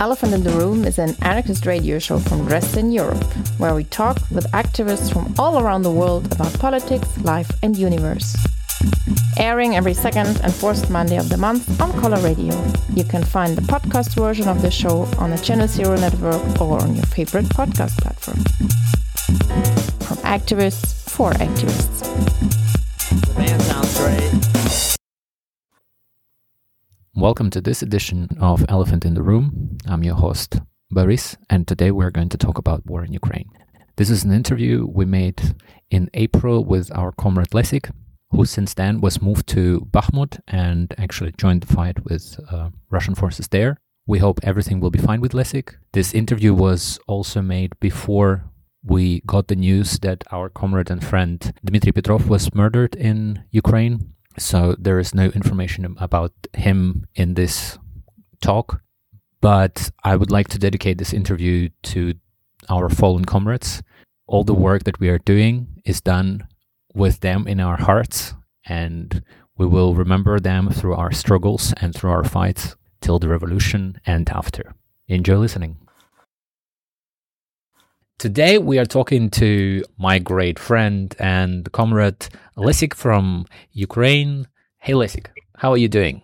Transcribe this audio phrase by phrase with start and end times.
[0.00, 3.22] Elephant in the Room is an anarchist radio show from Dresden, Europe,
[3.58, 8.36] where we talk with activists from all around the world about politics, life, and universe.
[9.38, 12.54] Airing every second and fourth Monday of the month on Color Radio.
[12.94, 16.82] You can find the podcast version of the show on the Channel Zero network or
[16.82, 18.38] on your favorite podcast platform.
[20.06, 22.00] From activists for activists.
[23.36, 24.43] The sounds great.
[27.16, 29.78] Welcome to this edition of Elephant in the Room.
[29.86, 30.60] I'm your host,
[30.90, 33.48] Boris, and today we're going to talk about war in Ukraine.
[33.94, 35.54] This is an interview we made
[35.92, 37.92] in April with our comrade Lesik,
[38.30, 43.14] who since then was moved to Bakhmut and actually joined the fight with uh, Russian
[43.14, 43.78] forces there.
[44.08, 45.74] We hope everything will be fine with Lesik.
[45.92, 48.50] This interview was also made before
[48.82, 54.13] we got the news that our comrade and friend Dmitry Petrov was murdered in Ukraine
[54.38, 57.78] so there is no information about him in this
[58.40, 58.80] talk.
[59.40, 62.14] But I would like to dedicate this interview to
[62.68, 63.82] our fallen comrades.
[64.26, 66.48] All the work that we are doing is done
[66.94, 69.22] with them in our hearts, and
[69.58, 74.28] we will remember them through our struggles and through our fights till the revolution and
[74.30, 74.74] after.
[75.08, 75.76] Enjoy listening.
[78.18, 84.46] Today we are talking to my great friend and comrade Lesik from Ukraine.
[84.78, 86.22] Hey Lesik, how are you doing?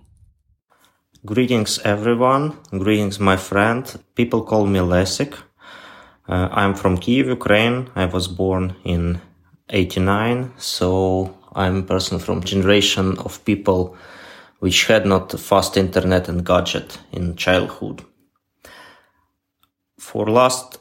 [1.26, 2.56] Greetings everyone.
[2.70, 3.82] Greetings my friend.
[4.14, 5.34] People call me Lesik.
[6.28, 7.90] Uh, I'm from Kiev, Ukraine.
[7.96, 9.20] I was born in
[9.70, 13.96] 89, so I'm a person from generation of people
[14.60, 18.04] which had not fast internet and gadget in childhood.
[19.98, 20.79] For last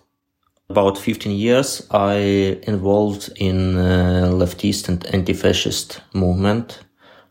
[0.70, 6.80] about 15 years, I involved in uh, leftist and anti-fascist movement.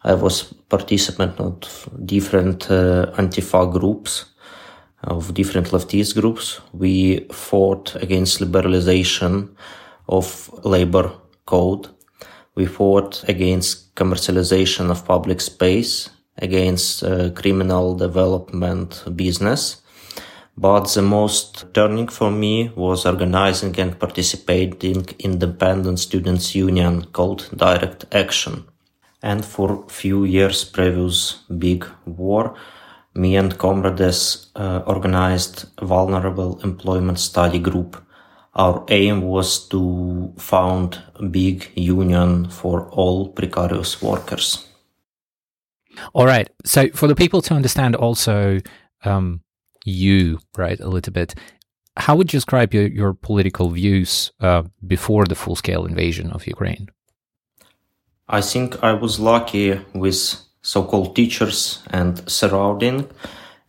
[0.03, 4.25] I was participant of different uh, antifa groups,
[5.05, 6.61] of different leftist groups.
[6.73, 9.51] We fought against liberalization
[10.09, 11.13] of labor
[11.47, 11.89] code.
[12.57, 19.83] We fought against commercialization of public space, against uh, criminal development business
[20.61, 27.49] but the most turning for me was organizing and participating in independent students union called
[27.55, 28.65] Direct Action.
[29.23, 32.57] And for few years previous big war,
[33.15, 37.97] me and comrades uh, organized vulnerable employment study group.
[38.55, 44.67] Our aim was to found big union for all precarious workers.
[46.15, 46.49] All right.
[46.65, 48.61] So for the people to understand also,
[49.05, 49.41] um,
[49.89, 51.35] you, right, a little bit.
[51.97, 56.47] How would you describe your, your political views uh, before the full scale invasion of
[56.47, 56.89] Ukraine?
[58.29, 63.09] I think I was lucky with so called teachers and surrounding,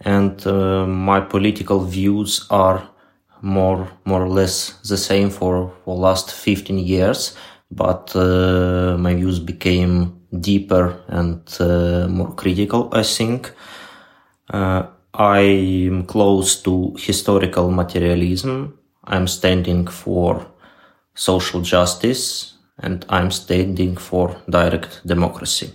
[0.01, 2.87] and uh, my political views are
[3.41, 7.35] more more or less the same for for last 15 years
[7.71, 13.53] but uh, my views became deeper and uh, more critical i think
[14.51, 14.83] uh,
[15.13, 18.77] I'm close to historical materialism.
[19.03, 20.45] I'm standing for
[21.15, 25.73] social justice and I'm standing for direct democracy.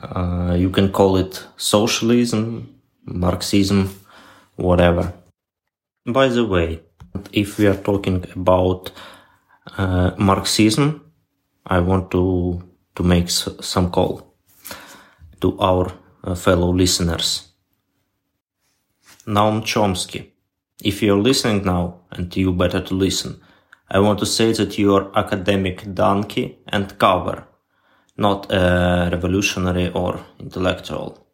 [0.00, 3.90] Uh, you can call it socialism, Marxism,
[4.56, 5.12] whatever.
[6.06, 6.80] By the way,
[7.32, 8.90] if we are talking about
[9.76, 11.02] uh, Marxism,
[11.66, 12.62] I want to
[12.94, 14.34] to make some call
[15.40, 15.92] to our
[16.24, 17.51] uh, fellow listeners.
[19.26, 20.30] Noam Chomsky.
[20.82, 23.40] If you're listening now, and you better to listen,
[23.88, 27.46] I want to say that you're academic donkey and cover,
[28.16, 31.24] not a revolutionary or intellectual.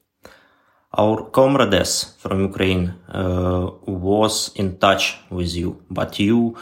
[0.92, 6.56] Our comrades from Ukraine uh, was in touch with you, but you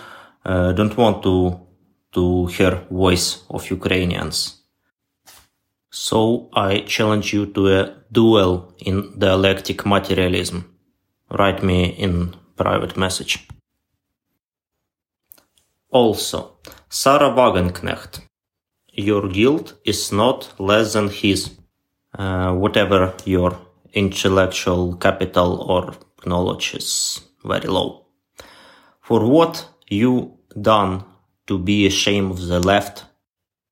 [0.45, 1.61] uh, don't want to
[2.13, 4.63] to hear voice of Ukrainians.
[5.91, 10.76] So I challenge you to a duel in dialectic materialism
[11.31, 13.47] write me in private message.
[15.91, 16.59] Also,
[16.89, 18.21] Sahra Wagenknecht,
[18.93, 21.51] your guilt is not less than his,
[22.19, 23.59] uh, whatever your
[23.93, 25.95] intellectual capital or
[26.27, 28.07] knowledge is very low.
[29.01, 31.05] For what you done
[31.47, 33.05] to be ashamed of the left,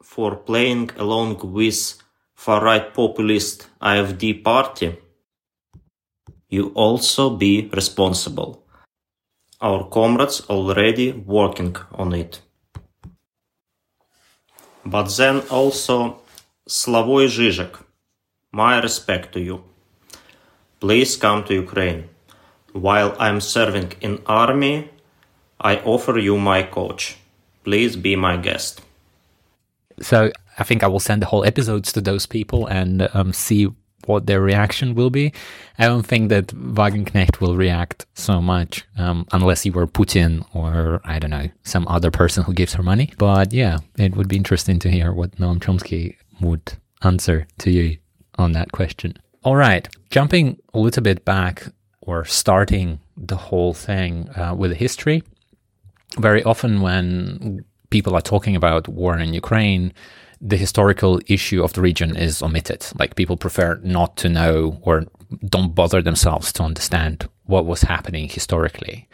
[0.02, 1.98] for playing along with
[2.34, 4.96] far-right populist AfD party,
[6.54, 8.50] you also be responsible.
[9.60, 12.40] Our comrades already working on it.
[14.84, 15.96] But then also
[16.68, 17.72] Slavoj Žižek,
[18.52, 19.56] my respect to you.
[20.80, 22.02] Please come to Ukraine.
[22.74, 24.90] while I'm serving in army,
[25.60, 27.16] I offer you my coach.
[27.62, 28.82] Please be my guest.
[30.02, 33.68] So I think I will send the whole episodes to those people and um, see
[34.08, 35.32] what their reaction will be.
[35.78, 41.00] I don't think that Wagenknecht will react so much um, unless he were Putin or
[41.04, 43.12] I don't know some other person who gives her money.
[43.18, 47.98] But yeah, it would be interesting to hear what Noam Chomsky would answer to you
[48.36, 49.16] on that question.
[49.42, 51.66] All right, jumping a little bit back
[52.00, 55.22] or starting the whole thing uh, with history.
[56.18, 59.92] Very often, when people are talking about war in Ukraine,
[60.44, 62.86] the historical issue of the region is omitted.
[62.98, 65.06] Like people prefer not to know or
[65.46, 69.08] don't bother themselves to understand what was happening historically.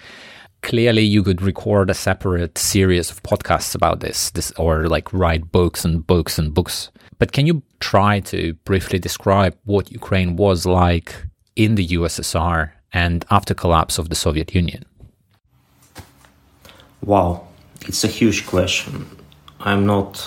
[0.63, 5.53] Clearly, you could record a separate series of podcasts about this, this or like write
[5.53, 6.91] books and books and books.
[7.19, 11.15] But can you try to briefly describe what Ukraine was like
[11.55, 14.85] in the USSR and after collapse of the Soviet Union?
[17.03, 17.47] Wow,
[17.83, 19.07] it's a huge question.
[19.61, 20.27] I'm not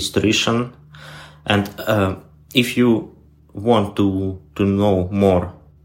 [0.00, 0.58] historian,
[1.46, 1.64] and
[1.94, 2.14] uh,
[2.54, 2.88] if you
[3.52, 4.06] want to
[4.56, 5.44] to know more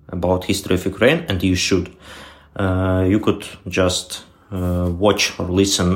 [0.09, 1.87] about history of Ukraine, and you should,
[2.63, 3.43] uh, you could
[3.79, 4.07] just
[4.51, 5.89] uh, watch or listen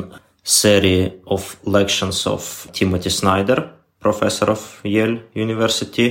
[0.43, 1.41] series of
[1.77, 2.41] lectures of
[2.71, 3.59] Timothy Snyder,
[3.99, 6.07] professor of Yale University,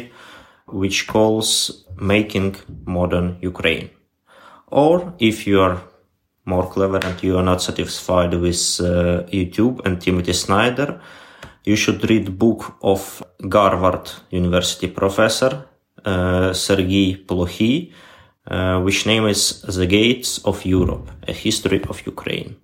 [0.82, 1.48] which calls
[2.12, 2.56] "Making
[2.96, 3.88] Modern Ukraine."
[4.70, 5.78] Or if you are
[6.44, 11.00] more clever and you are not satisfied with uh, YouTube and Timothy Snyder,
[11.64, 13.22] you should read book of
[13.52, 15.66] Harvard University professor
[16.04, 17.92] uh, Sergei Plokhy,
[18.46, 22.56] uh, which name is The Gates of Europe, a history of Ukraine.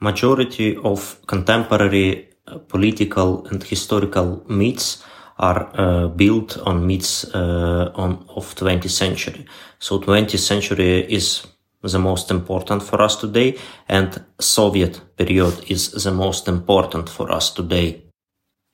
[0.00, 5.04] Majority of contemporary uh, political and historical myths
[5.38, 9.46] are uh, built on myths uh, on of 20th century.
[9.78, 11.46] So 20th century is
[11.82, 13.56] the most important for us today
[13.88, 18.11] and Soviet period is the most important for us today.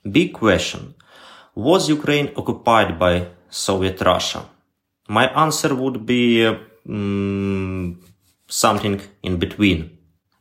[0.04, 0.94] Big question.
[1.54, 4.44] Was Ukraine occupied by Soviet Russia?
[5.08, 6.54] My answer would be uh,
[8.46, 9.98] something in between.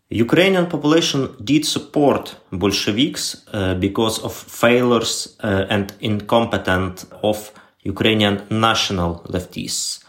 [0.10, 7.52] Ukrainian population did support Bolsheviks uh, because of failures uh, and incompetence of
[7.84, 10.04] Ukrainian national leftists.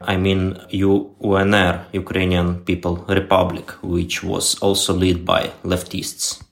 [0.00, 6.42] I mean UNR, Ukrainian People Republic, which was also led by leftists.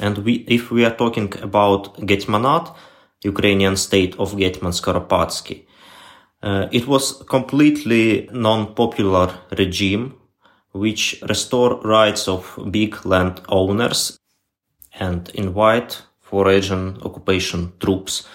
[0.00, 2.74] And we, if we are talking about Getmanat,
[3.22, 5.66] Ukrainian state of Getman Skoropadsky,
[6.42, 10.14] uh, it was completely non-popular regime
[10.72, 14.18] which restore rights of big land owners
[14.98, 18.26] and invite foreign occupation troops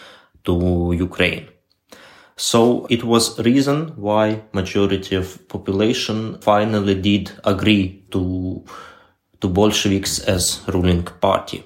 [0.43, 1.47] to Ukraine.
[2.37, 8.65] So it was reason why majority of population finally did agree to
[9.45, 11.63] to Bolsheviks as ruling party.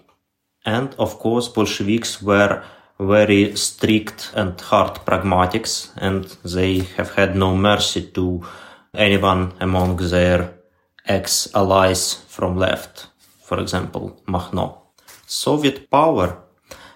[0.66, 2.62] And of course Bolsheviks were
[3.00, 8.44] very strict and hard pragmatics and they have had no mercy to
[8.94, 10.40] anyone among their
[11.06, 13.08] ex-allies from left,
[13.42, 14.78] for example, Makhno.
[15.26, 16.38] Soviet power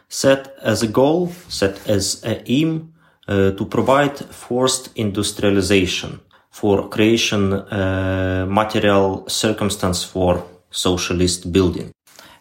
[0.10, 2.94] set as a goal, set as a aim
[3.28, 6.20] uh, to provide forced industrialization
[6.52, 10.44] for creation uh, material circumstance for
[10.74, 11.92] socialist building.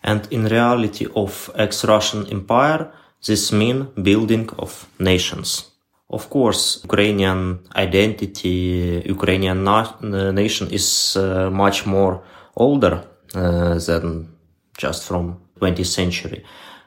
[0.03, 2.91] And in reality of ex-Russian empire,
[3.25, 5.71] this mean building of nations.
[6.11, 9.97] Of course, Ukrainian identity, Ukrainian na-
[10.33, 12.23] nation is uh, much more
[12.57, 14.29] older uh, than
[14.77, 16.45] just from 20th century.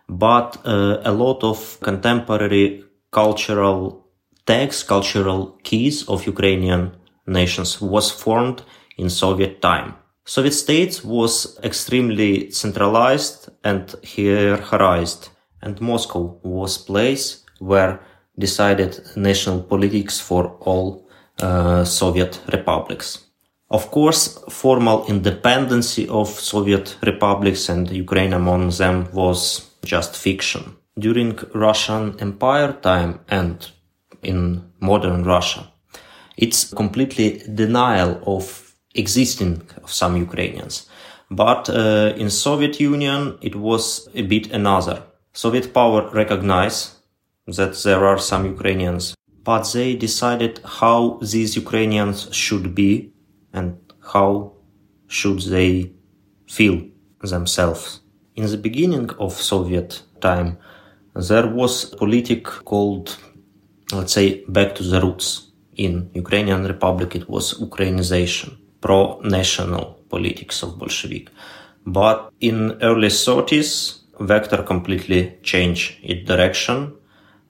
[0.07, 4.05] But uh, a lot of contemporary cultural
[4.45, 6.91] texts, cultural keys of Ukrainian
[7.25, 8.61] nations was formed
[8.97, 9.95] in Soviet time.
[10.27, 15.29] Soviet state was extremely centralized and hierarchized,
[15.61, 17.99] and Moscow was place where
[18.37, 21.07] decided national politics for all
[21.41, 23.25] uh, Soviet republics.
[23.69, 30.75] Of course, formal independency of Soviet republics and Ukraine among them was just fiction.
[30.97, 33.67] During Russian Empire time and
[34.23, 35.71] in modern Russia,
[36.37, 38.64] it's completely denial of
[38.95, 40.87] existing of some Ukrainians.
[41.29, 45.03] But uh, in Soviet Union, it was a bit another.
[45.33, 46.81] Soviet power recognized
[47.47, 53.11] that there are some Ukrainians, but they decided how these Ukrainians should be
[53.53, 53.77] and
[54.13, 54.53] how
[55.07, 55.91] should they
[56.47, 56.77] feel
[57.21, 58.01] themselves.
[58.35, 60.57] In the beginning of Soviet time,
[61.15, 63.17] there was a politic called,
[63.91, 65.45] let's say, back to the roots.
[65.75, 71.31] in Ukrainian Republic, it was Ukrainization, pro-national politics of Bolshevik.
[71.87, 76.93] But in early 30s, vector completely changed its direction.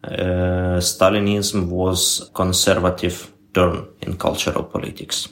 [0.02, 5.28] Uh, Stalinism was conservative turn in cultural politics.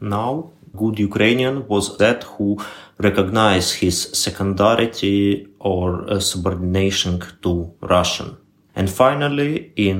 [0.00, 2.58] Now, good Ukrainian was that who
[2.98, 8.38] recognized his secondarity or uh, subordination to Russian.
[8.74, 9.98] And finally, in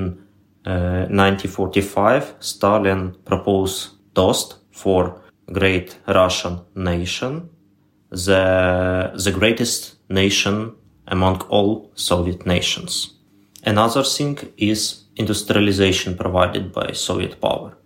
[0.64, 5.20] uh, 1945, Stalin proposed toast for
[5.52, 7.50] great Russian nation,
[8.10, 10.74] the, the greatest nation
[11.06, 13.14] among all Soviet nations.
[13.64, 17.76] Another thing is industrialization provided by Soviet power.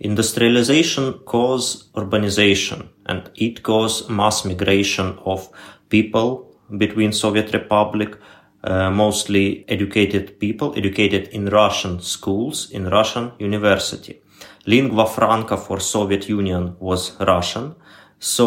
[0.00, 5.48] Industrialization caused urbanization and it caused mass migration of
[5.88, 8.16] people between Soviet Republic,
[8.62, 14.20] uh, mostly educated people, educated in Russian schools, in Russian university.
[14.68, 17.74] Lingua franca for Soviet Union was Russian.
[18.18, 18.44] So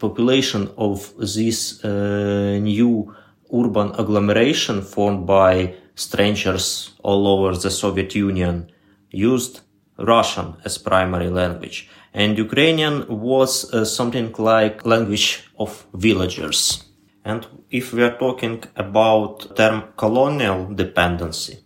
[0.00, 3.14] population of this uh, new
[3.54, 8.72] urban agglomeration formed by strangers all over the Soviet Union
[9.12, 9.60] used
[9.96, 11.88] Russian as primary language.
[12.12, 16.82] And Ukrainian was uh, something like language of villagers.
[17.24, 21.58] And if we are talking about term colonial dependency,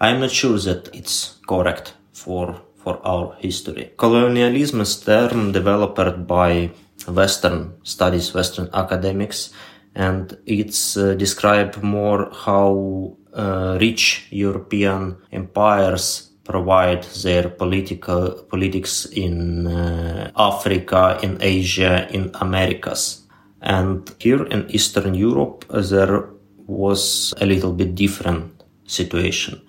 [0.00, 3.90] I'm not sure that it's correct for, for our history.
[3.96, 6.70] Colonialism is term developed by
[7.08, 9.50] Western studies, Western academics,
[9.96, 19.66] and it's uh, described more how uh, rich European empires provide their political politics in
[19.66, 23.26] uh, Africa, in Asia, in Americas.
[23.62, 26.30] And here in Eastern Europe, there
[26.68, 29.60] was a little bit different situation.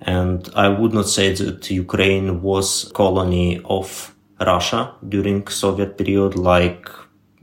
[0.00, 6.88] And I would not say that Ukraine was colony of Russia during Soviet period like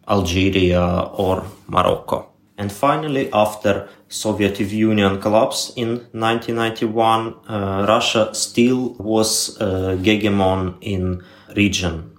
[0.07, 2.29] Algeria or Morocco.
[2.57, 11.23] And finally, after Soviet Union collapse in 1991, uh, Russia still was uh, hegemon in
[11.55, 12.11] region.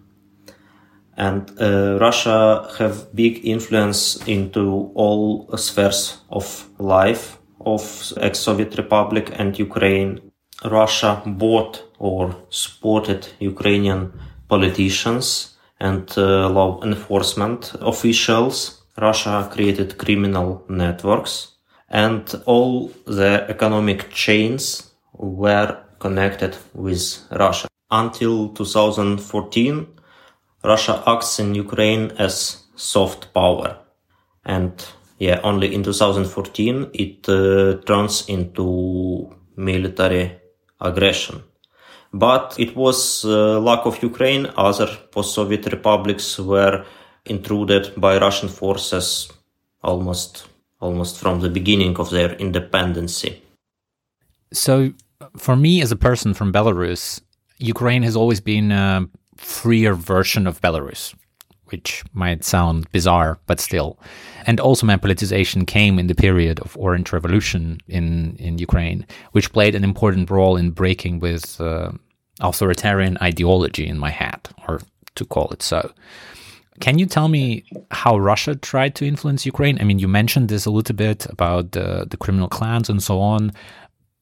[1.16, 9.56] And uh, Russia have big influence into all spheres of life of ex-Soviet Republic and
[9.58, 10.20] Ukraine.
[10.64, 14.12] Russia bought or supported Ukrainian
[14.48, 21.52] politicians and uh, law enforcement officials Russia created criminal networks
[21.88, 27.68] and all the economic chains were connected with Russia.
[27.90, 29.86] Until 2014,
[30.64, 33.78] Russia acts in Ukraine as soft power.
[34.44, 34.72] And
[35.18, 40.43] yeah, only in 2014 it uh, turns into military
[40.80, 41.42] aggression.
[42.12, 44.46] But it was uh, lack of Ukraine.
[44.56, 46.84] Other post-Soviet republics were
[47.26, 49.32] intruded by Russian forces
[49.82, 50.46] almost
[50.80, 53.42] almost from the beginning of their independency.
[54.52, 54.92] So,
[55.36, 57.20] for me as a person from Belarus,
[57.58, 61.14] Ukraine has always been a freer version of Belarus,
[61.66, 63.98] which might sound bizarre, but still.
[64.46, 69.52] And also, my politicization came in the period of Orange Revolution in, in Ukraine, which
[69.52, 71.92] played an important role in breaking with uh,
[72.40, 74.80] authoritarian ideology in my head, or
[75.14, 75.92] to call it so.
[76.80, 79.78] Can you tell me how Russia tried to influence Ukraine?
[79.80, 83.20] I mean, you mentioned this a little bit about the, the criminal clans and so
[83.20, 83.52] on,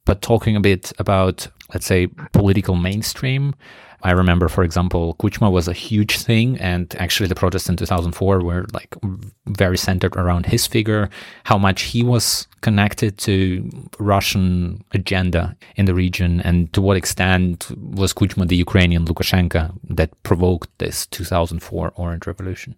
[0.05, 3.55] but talking a bit about, let's say, political mainstream,
[4.03, 8.43] I remember, for example, Kuchma was a huge thing, and actually the protests in 2004
[8.43, 8.95] were like
[9.45, 11.09] very centered around his figure,
[11.45, 13.69] how much he was connected to
[13.99, 20.11] Russian agenda in the region, and to what extent was Kuchma the Ukrainian Lukashenko that
[20.23, 22.75] provoked this 2004 Orange Revolution.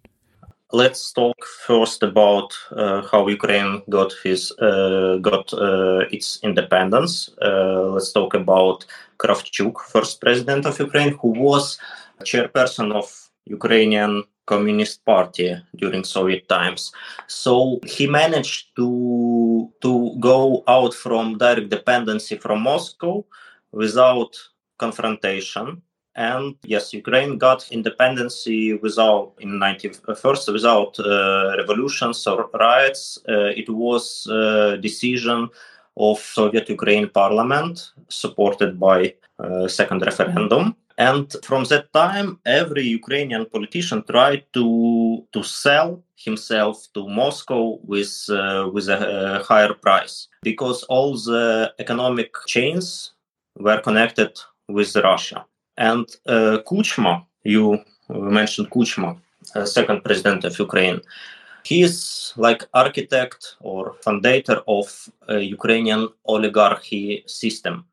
[0.72, 7.30] Let's talk first about uh, how Ukraine got his uh, got uh, its independence.
[7.40, 8.84] Uh, let's talk about
[9.18, 11.78] Kravchuk, first president of Ukraine, who was
[12.24, 13.06] chairperson of
[13.44, 16.90] Ukrainian Communist Party during Soviet times.
[17.28, 23.24] So he managed to to go out from direct dependency from Moscow
[23.70, 24.32] without
[24.78, 25.82] confrontation
[26.16, 28.46] and yes, Ukraine got independence
[28.80, 33.18] without in 91st without uh, revolutions or riots.
[33.28, 35.48] Uh, it was a decision
[35.98, 40.74] of Soviet Ukraine parliament supported by uh, second referendum.
[40.98, 44.66] And from that time, every Ukrainian politician tried to
[45.34, 48.98] to sell himself to Moscow with uh, with a,
[49.40, 53.12] a higher price because all the economic chains
[53.58, 54.32] were connected
[54.68, 55.44] with Russia.
[55.76, 57.78] And uh, Kuchma, you
[58.08, 59.18] mentioned Kuchma,
[59.54, 61.00] uh, second president of Ukraine.
[61.64, 67.84] He is like architect or founder of Ukrainian oligarchy system.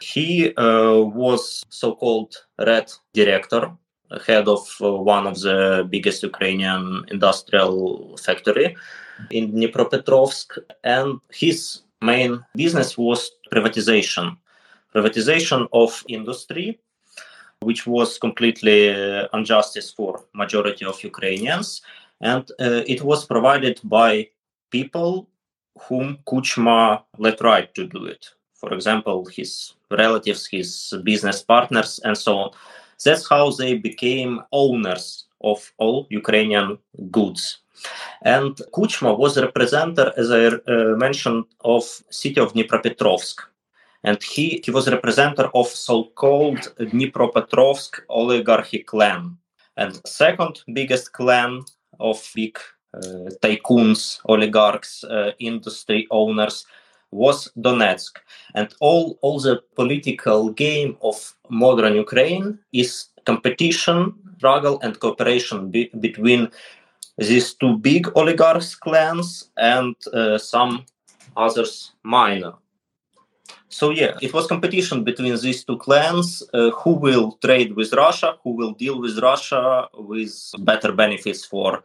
[0.00, 3.72] He uh, was so-called red director,
[4.26, 8.76] head of uh, one of the biggest Ukrainian industrial factory
[9.30, 14.36] in Dnipropetrovsk, and his main business was privatization,
[14.94, 16.78] privatization of industry
[17.62, 21.82] which was completely uh, injustice for majority of Ukrainians,
[22.20, 24.28] and uh, it was provided by
[24.70, 25.28] people
[25.88, 28.26] whom Kuchma let right to do it.
[28.54, 32.50] For example, his relatives, his business partners, and so on.
[33.04, 36.78] That's how they became owners of all Ukrainian
[37.10, 37.58] goods.
[38.22, 43.36] And Kuchma was a representative, as I uh, mentioned, of city of Dnipropetrovsk,
[44.02, 49.36] and he, he was a representative of so-called Dnipropetrovsk oligarchy clan.
[49.76, 51.62] And second biggest clan
[51.98, 52.58] of big
[52.94, 56.66] uh, tycoons, oligarchs, uh, industry owners
[57.12, 58.18] was Donetsk.
[58.54, 65.90] And all, all the political game of modern Ukraine is competition, struggle, and cooperation be-
[66.00, 66.48] between
[67.18, 70.86] these two big oligarchs clans and uh, some
[71.36, 72.54] others minor
[73.70, 78.36] so yeah, it was competition between these two clans uh, who will trade with Russia,
[78.42, 81.82] who will deal with Russia with better benefits for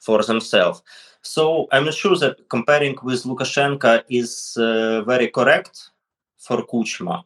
[0.00, 0.82] for themselves.
[1.22, 5.90] So I'm sure that comparing with Lukashenko is uh, very correct
[6.38, 7.24] for Kuchma.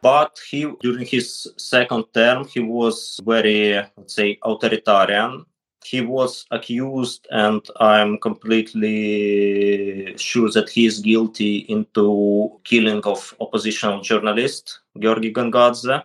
[0.00, 5.46] But he, during his second term, he was very, let's say, authoritarian
[5.84, 14.00] he was accused and i'm completely sure that he is guilty into killing of oppositional
[14.00, 16.02] journalist georgi Gongadze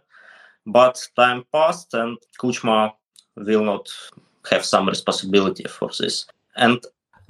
[0.65, 2.93] but time passed and kuchma
[3.35, 3.89] will not
[4.49, 6.25] have some responsibility for this.
[6.55, 6.79] And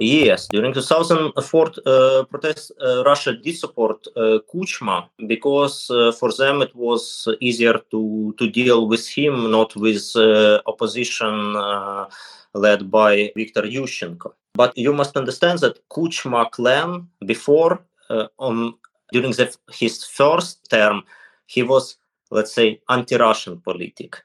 [0.02, 6.62] Yes, during 2004 uh, protest, uh, Russia did support uh, Kuchma because uh, for them
[6.62, 12.06] it was easier to to deal with him, not with uh, opposition uh,
[12.54, 14.34] led by Viktor Yushchenko.
[14.54, 18.76] But you must understand that Kuchma clan before uh, on
[19.12, 21.04] during the, his first term
[21.48, 21.98] he was
[22.32, 24.18] let's say anti-Russian politic,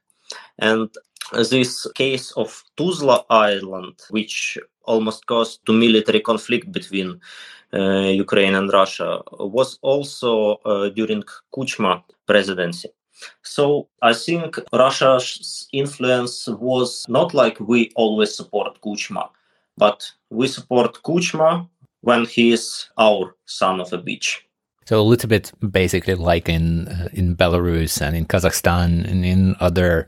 [0.59, 0.91] and
[1.33, 7.21] this case of Tuzla Island, which almost caused to military conflict between
[7.73, 11.23] uh, Ukraine and Russia, was also uh, during
[11.55, 12.91] Kuchma presidency.
[13.43, 19.29] So I think Russia's influence was not like we always support Kuchma,
[19.77, 21.69] but we support Kuchma
[22.01, 24.39] when he is our son of a bitch.
[24.87, 29.57] So a little bit basically like in uh, in Belarus and in Kazakhstan and in
[29.61, 30.07] other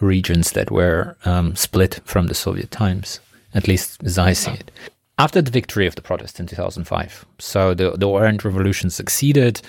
[0.00, 3.20] regions that were um, split from the Soviet times,
[3.54, 4.70] at least as I see it.
[5.18, 9.60] After the victory of the protests in 2005, so the, the Orange Revolution succeeded,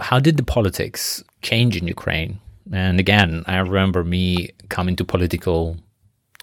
[0.00, 2.40] how did the politics change in Ukraine?
[2.72, 5.76] And again, I remember me coming to political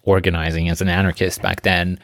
[0.04, 2.00] organizing as an anarchist back then.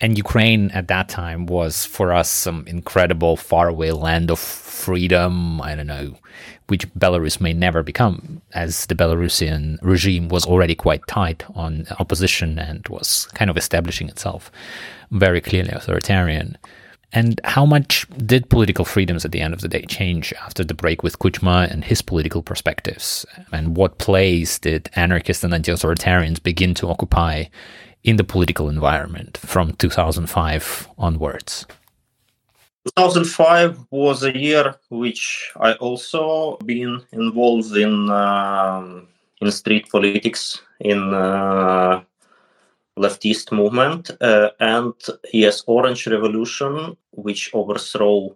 [0.00, 5.60] And Ukraine at that time was for us some incredible faraway land of freedom.
[5.60, 6.16] I don't know,
[6.66, 12.58] which Belarus may never become, as the Belarusian regime was already quite tight on opposition
[12.58, 14.50] and was kind of establishing itself
[15.10, 16.58] very clearly authoritarian.
[17.14, 20.74] And how much did political freedoms at the end of the day change after the
[20.74, 23.24] break with Kuchma and his political perspectives?
[23.52, 27.44] And what place did anarchists and anti authoritarians begin to occupy
[28.02, 31.66] in the political environment from 2005 onwards?
[32.96, 39.06] 2005 was a year which I also been involved in um,
[39.40, 42.02] in street politics in uh,
[42.98, 44.94] leftist movement uh, and
[45.32, 48.34] yes orange revolution which overthrew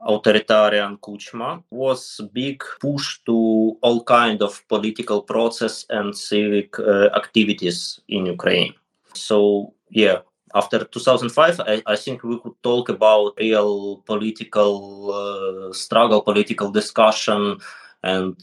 [0.00, 8.00] authoritarian kuchma was big push to all kind of political process and civic uh, activities
[8.08, 8.74] in ukraine.
[9.14, 10.18] So yeah
[10.54, 17.58] after 2005 I, I, think we could talk about real political uh, struggle political discussion
[18.02, 18.36] and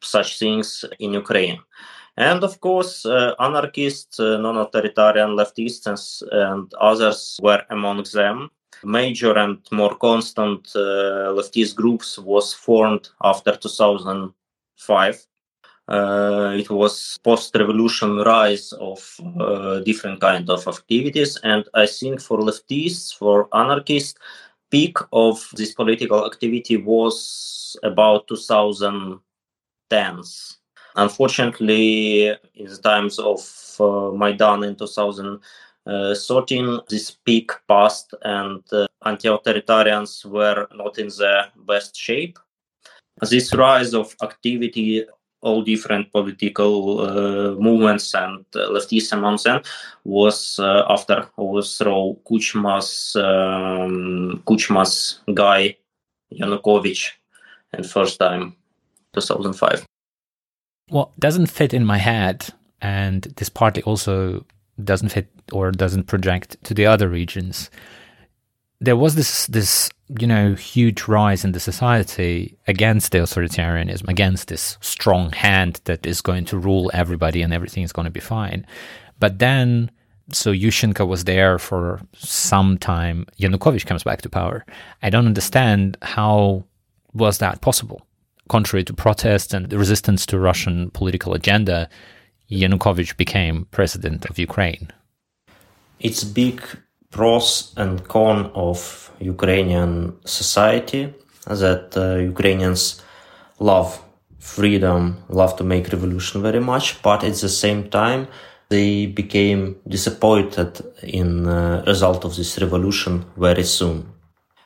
[0.00, 1.58] such things in ukraine
[2.16, 5.98] and of course, uh, anarchists, uh, non authoritarian leftists, and,
[6.32, 8.50] and, others were among them.
[8.84, 15.26] Major and more constant uh, leftist groups was formed after 2005.
[15.88, 22.38] Uh, it was post-revolution rise of uh, different kind of activities, and I think for
[22.38, 24.18] leftists, for anarchists,
[24.70, 30.58] peak of this political activity was about 2010s
[30.96, 33.40] Unfortunately, in the times of
[33.80, 41.96] uh, Maidan in 2013, this peak passed and uh, anti-authoritarians were not in the best
[41.96, 42.38] shape.
[43.20, 45.04] This rise of activity
[45.42, 49.60] all different political uh, movements and uh, leftists among them
[50.04, 55.76] was uh, after overthrow Kuchma's um, Kuchma's guy
[56.32, 57.10] Yanukovych
[57.72, 58.56] and first time
[59.14, 59.84] 2005.
[60.92, 62.46] Well, doesn't fit in my head,
[62.80, 64.44] and this partly also
[64.82, 67.70] doesn't fit or doesn't project to the other regions
[68.82, 69.88] there was this this
[70.20, 76.04] you know huge rise in the society against the authoritarianism, against this strong hand that
[76.04, 78.66] is going to rule everybody and everything is going to be fine.
[79.20, 79.90] But then,
[80.32, 83.26] so Yushchenko was there for some time.
[83.38, 84.66] Yanukovych comes back to power.
[85.00, 86.64] I don't understand how
[87.14, 88.04] was that possible.
[88.48, 91.88] Contrary to protest and resistance to Russian political agenda,
[92.50, 94.88] Yanukovych became president of Ukraine.
[96.00, 96.60] It's big
[97.10, 101.14] pros and cons of Ukrainian society
[101.46, 103.00] that uh, Ukrainians
[103.58, 104.00] love
[104.38, 108.26] freedom, love to make revolution very much, but at the same time
[108.68, 114.06] they became disappointed in uh, result of this revolution very soon.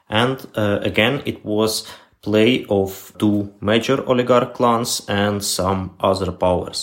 [0.09, 1.87] And uh, again, it was
[2.27, 6.79] play of two major oligarch clans and some other powers.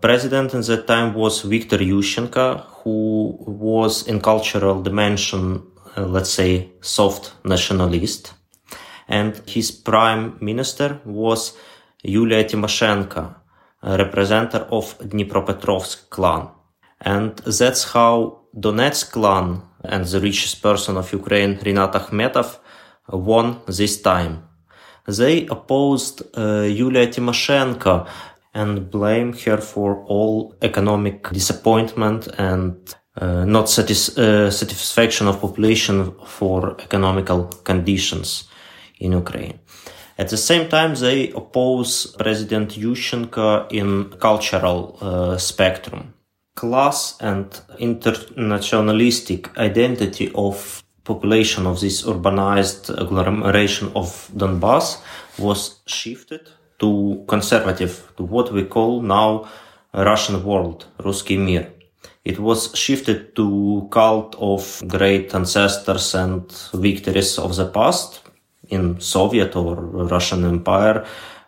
[0.00, 2.46] President in that time was Viktor Yushchenko,
[2.80, 3.36] who
[3.68, 5.42] was in cultural dimension,
[5.96, 8.32] uh, let's say, soft nationalist.
[9.08, 11.56] And his prime minister was
[12.02, 13.34] Yulia Tymoshenko,
[13.82, 16.48] a representative of Dnipropetrovsk clan.
[17.00, 22.58] And that's how Donetsk clan and the richest person of Ukraine, Rinat Akhmetov,
[23.08, 24.34] won this time.
[25.06, 28.08] They opposed uh, Yulia Tymoshenko
[28.54, 36.12] and blame her for all economic disappointment and uh, not satis- uh, satisfaction of population
[36.24, 38.48] for economical conditions
[38.98, 39.58] in Ukraine.
[40.18, 46.14] At the same time, they oppose President Yushchenko in cultural uh, spectrum.
[46.54, 55.00] Class and internationalistic identity of population of this urbanized agglomeration of Donbass
[55.38, 59.48] was shifted to conservative, to what we call now
[59.94, 61.72] Russian world, Ruski Mir.
[62.24, 68.20] It was shifted to cult of great ancestors and victories of the past
[68.68, 71.06] in Soviet or Russian Empire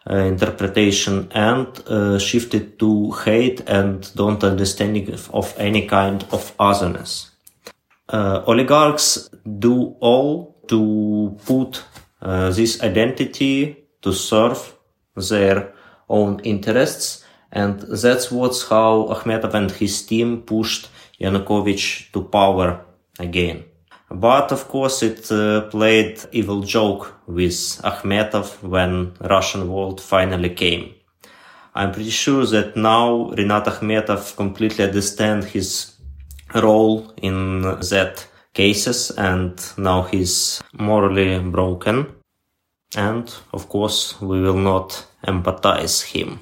[0.09, 7.31] uh, interpretation and uh, shifted to hate and don't understanding of any kind of otherness.
[8.11, 11.85] Uh, oligarchs do all to put
[12.23, 14.75] uh, this identity to serve
[15.17, 15.73] their
[16.09, 17.25] own interests.
[17.53, 20.89] And that's what's how Akhmetov and his team pushed
[21.21, 22.85] Yanukovych to power
[23.19, 23.65] again.
[24.11, 30.95] But of course, it uh, played evil joke with Akhmetov when Russian world finally came.
[31.75, 35.98] I'm pretty sure that now Rinat Akhmetov completely understands his
[36.55, 42.07] role in that cases and now he's morally broken.
[42.97, 46.41] And of course, we will not empathize him.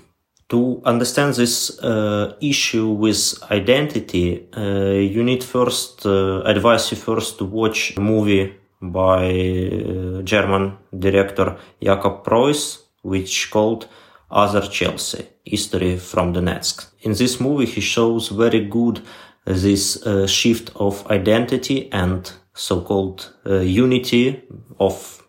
[0.49, 7.39] To understand this uh, issue with identity, uh, you need first, uh, advise you first
[7.39, 13.89] to watch a movie by uh, German director Jakob Preuss, which called
[14.31, 16.87] Other Chelsea, History from Donetsk.
[17.01, 19.03] In this movie, he shows very good
[19.47, 24.43] this uh, shift of identity and so-called uh, unity
[24.79, 25.23] of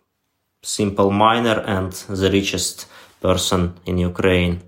[0.63, 2.87] simple miner and the richest
[3.21, 4.61] person in Ukraine.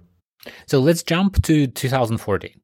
[0.67, 2.61] So let's jump to 2014.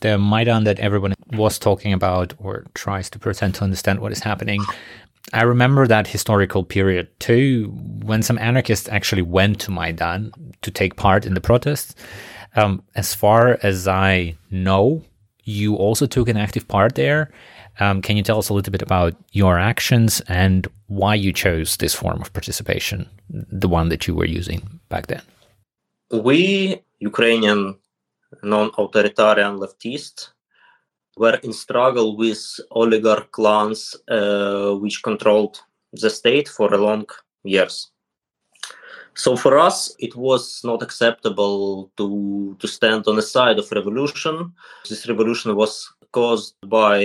[0.00, 4.20] The Maidan that everyone was talking about or tries to pretend to understand what is
[4.20, 4.62] happening
[5.32, 7.72] I remember that historical period too,
[8.04, 11.94] when some anarchists actually went to Maidan to take part in the protests.
[12.54, 15.02] Um, as far as I know,
[15.42, 17.30] you also took an active part there.
[17.80, 21.76] Um, can you tell us a little bit about your actions and why you chose
[21.76, 25.22] this form of participation, the one that you were using back then?
[26.10, 27.76] We, Ukrainian
[28.42, 30.30] non authoritarian leftists,
[31.16, 35.60] were in struggle with oligarch clans uh, which controlled
[35.92, 37.06] the state for a long
[37.44, 37.90] years.
[39.14, 44.52] So for us, it was not acceptable to to stand on the side of revolution.
[44.88, 47.00] This revolution was caused by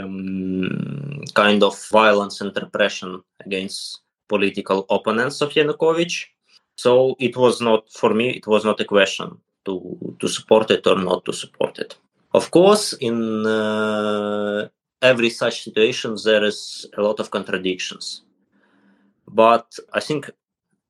[0.00, 6.26] um, kind of violence and repression against political opponents of Yanukovych.
[6.76, 8.30] So it was not for me.
[8.30, 11.96] It was not a question to to support it or not to support it.
[12.32, 14.68] Of course, in uh,
[15.02, 18.22] every such situation, there is a lot of contradictions.
[19.26, 20.30] But I think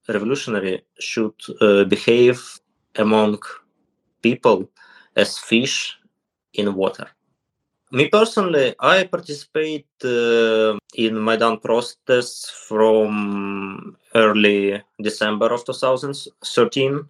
[0.08, 2.60] revolutionary should uh, behave
[2.96, 3.38] among
[4.22, 4.68] people
[5.16, 5.96] as fish
[6.54, 7.08] in water.
[7.92, 17.04] Me personally, I participate uh, in Maidan protests from early December of 2013.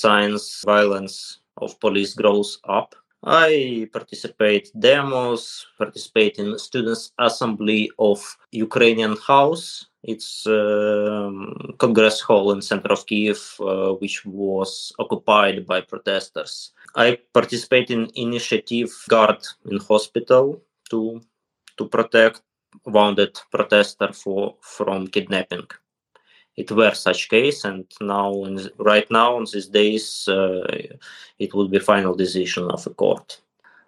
[0.00, 8.18] Since violence of police grows up, I participate demos, participate in students' assembly of
[8.50, 9.88] Ukrainian House.
[10.02, 16.72] It's um, Congress Hall in center of Kiev, uh, which was occupied by protesters.
[16.96, 21.20] I participate in initiative Guard in Hospital to
[21.76, 22.40] to protect
[22.86, 25.68] wounded protester for from kidnapping
[26.56, 28.44] it were such case and now
[28.78, 30.66] right now in these days uh,
[31.38, 33.40] it would be final decision of a court.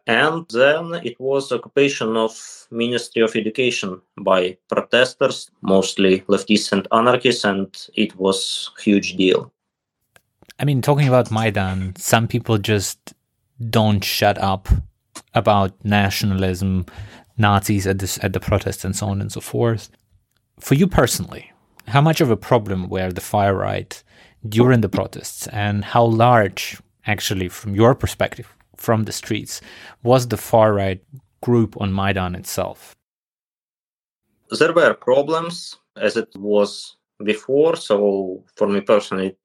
[0.06, 7.44] And then it was occupation of ministry of education by protesters mostly leftists and anarchists
[7.44, 9.52] and it was huge deal.
[10.58, 13.14] I mean talking about maidan some people just
[13.70, 14.68] don't shut up
[15.34, 16.86] about nationalism
[17.38, 19.90] nazis at this at the protests and so on and so forth.
[20.58, 21.51] For you personally
[21.88, 24.02] how much of a problem were the far right
[24.48, 29.60] during the protests, and how large, actually, from your perspective, from the streets,
[30.02, 31.02] was the far right
[31.40, 32.94] group on Maidan itself?
[34.50, 37.76] There were problems, as it was before.
[37.76, 39.38] So, for me personally, it,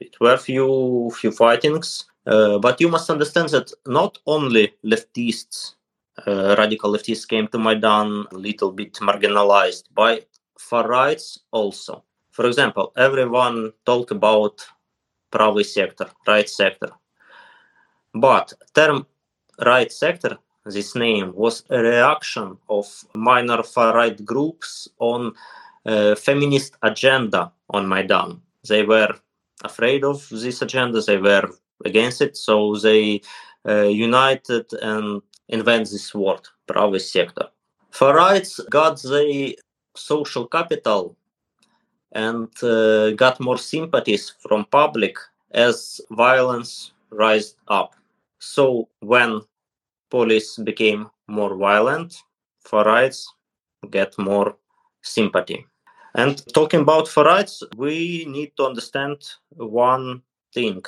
[0.00, 2.04] it were few few fightings.
[2.26, 5.74] Uh, but you must understand that not only leftists,
[6.26, 10.20] uh, radical leftists came to Maidan a little bit marginalized by
[10.61, 12.03] far rights also.
[12.31, 14.65] For example, everyone talk about
[15.31, 16.91] правый sector, right sector.
[18.13, 19.05] But term
[19.65, 25.33] right sector, this name was a reaction of minor far right groups on
[25.85, 28.41] uh, feminist agenda on Maidan.
[28.67, 29.15] They were
[29.63, 31.49] afraid of this agenda, they were
[31.85, 33.21] against it, so they
[33.67, 37.47] uh, united and invent this word, правый sector.
[37.91, 39.57] Far rights got the
[39.94, 41.16] social capital
[42.12, 45.16] and uh, got more sympathies from public
[45.52, 47.94] as violence rised up.
[48.38, 49.40] So when
[50.10, 52.14] police became more violent,
[52.60, 53.32] far rights
[53.90, 54.56] get more
[55.02, 55.66] sympathy.
[56.14, 59.16] And talking about far rights, we need to understand
[59.56, 60.82] one thing.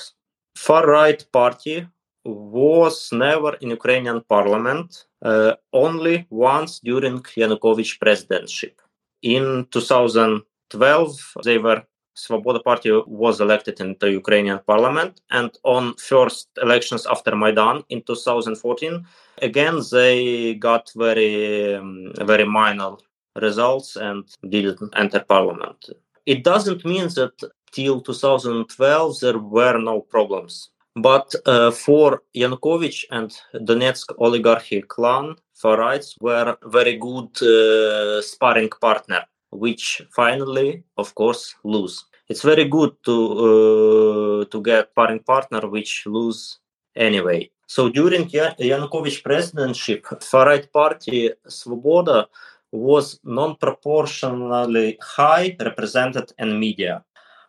[0.57, 1.88] Far right party
[2.25, 8.75] was never in Ukrainian parliament, uh, only once during Yanukovych presidency
[9.24, 11.82] in 2012, they were
[12.16, 18.02] Svoboda Party was elected in the Ukrainian parliament, and on first elections after Maidan in
[18.02, 19.04] 2014,
[19.42, 22.92] again they got very um, very minor
[23.34, 25.90] results and didn't enter parliament.
[26.24, 27.34] It doesn't mean that
[27.72, 35.78] till 2012 there were no problems, but uh, for Yanukovych and Donetsk oligarchy clan, far
[35.78, 42.04] rights were very good uh, sparring partner, which finally, of course, lose.
[42.28, 46.59] It's very good to uh, to get sparring partner which lose
[46.96, 47.50] anyway.
[47.66, 52.26] So during Yanukovych presidency, far right party Svoboda
[52.72, 57.04] was non-proportionally high represented in media.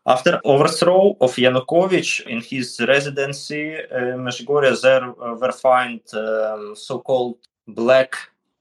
[0.07, 7.37] After overthrow of Yanukovych in his residency, uh, Mezhyhirya, there uh, were found um, so-called
[7.67, 8.15] black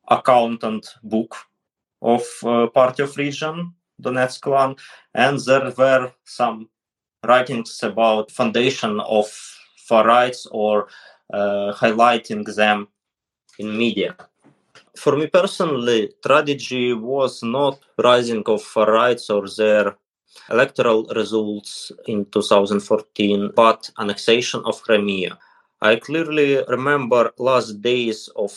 [0.09, 1.37] accountant book
[2.01, 4.77] of uh, Party of Region, Donetsk clan,
[5.15, 6.71] and there were some
[7.23, 9.27] writings about foundation of
[9.77, 10.89] far rights or
[11.33, 12.89] uh, highlighting them
[13.59, 14.17] in media.
[14.97, 19.97] For me personally, tragedy was not rising of far rights or their
[20.51, 25.39] electoral results in 2014, but annexation of Crimea.
[25.81, 28.53] I clearly remember last days of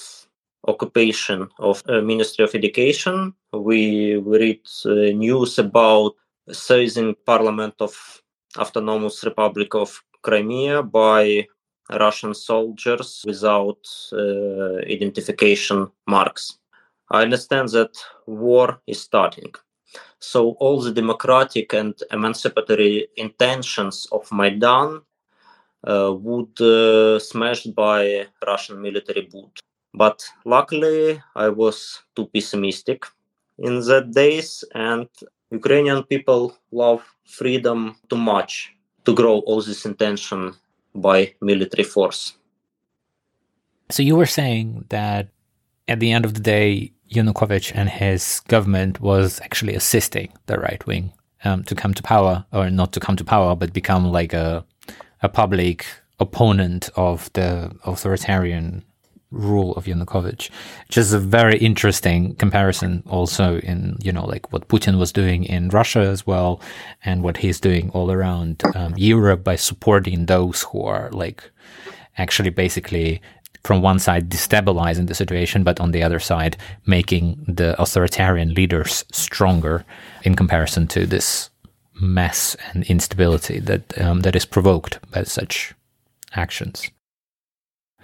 [0.68, 3.34] occupation of uh, Ministry of Education.
[3.54, 6.14] We, we read uh, news about
[6.52, 8.22] seizing Parliament of
[8.58, 11.48] Autonomous Republic of Crimea by
[11.90, 13.80] Russian soldiers without
[14.12, 16.58] uh, identification marks.
[17.10, 19.54] I understand that war is starting.
[20.20, 25.02] So all the democratic and emancipatory intentions of Maidan
[25.88, 29.60] uh, would uh, smashed by Russian military boot.
[29.94, 33.06] But luckily, I was too pessimistic
[33.58, 35.08] in that days, and
[35.52, 38.74] Ukrainian people love freedom too much
[39.06, 40.54] to grow all this intention
[40.94, 42.34] by military force.
[43.90, 45.30] So you were saying that
[45.88, 50.86] at the end of the day, Yanukovych and his government was actually assisting the right
[50.86, 54.34] wing um, to come to power, or not to come to power, but become like
[54.34, 54.66] a
[55.22, 55.86] a public
[56.20, 58.84] opponent of the authoritarian
[59.32, 60.50] rule of Yanukovych,
[60.88, 65.44] which is a very interesting comparison also in, you know, like what Putin was doing
[65.44, 66.62] in Russia as well,
[67.04, 71.52] and what he's doing all around um, Europe by supporting those who are like
[72.18, 73.22] actually basically
[73.68, 79.04] from one side destabilizing the situation, but on the other side making the authoritarian leaders
[79.12, 79.84] stronger
[80.24, 81.50] in comparison to this
[82.00, 85.74] mess and instability that um, that is provoked by such
[86.34, 86.90] actions.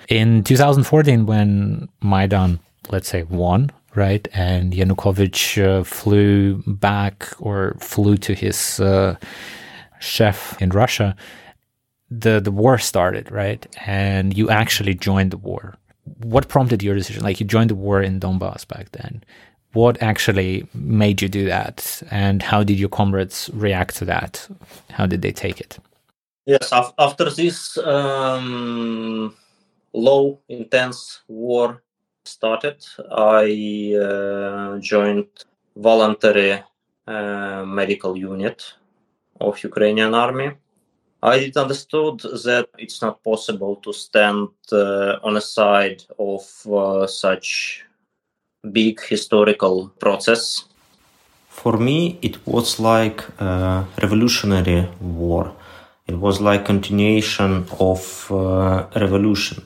[0.10, 8.18] In 2014, when Maidan, let's say, won, right, and Yanukovych uh, flew back or flew
[8.18, 9.16] to his uh,
[10.02, 11.16] chef in Russia,
[12.20, 15.76] the the war started, right, and you actually joined the war.
[16.20, 17.24] What prompted your decision?
[17.24, 19.24] Like you joined the war in Donbass back then.
[19.74, 24.48] What actually made you do that, and how did your comrades react to that?
[24.92, 25.80] How did they take it?
[26.46, 29.34] Yes, after this um,
[29.94, 31.82] low, intense war
[32.26, 35.28] started, I uh, joined
[35.76, 36.62] voluntary
[37.08, 38.74] uh, medical unit
[39.40, 40.52] of Ukrainian army.
[41.24, 47.86] I understood that it's not possible to stand uh, on the side of uh, such
[48.72, 50.66] big historical process.
[51.48, 55.56] For me, it was like a revolutionary war
[56.06, 59.64] it was like continuation of uh, revolution.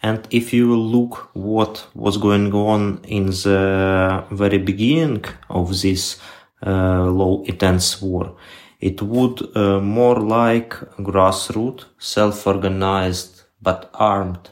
[0.00, 6.20] And if you look what was going on in the very beginning of this
[6.64, 8.36] uh, low intense war,
[8.80, 14.50] it would uh, more like grassroots, self-organized but armed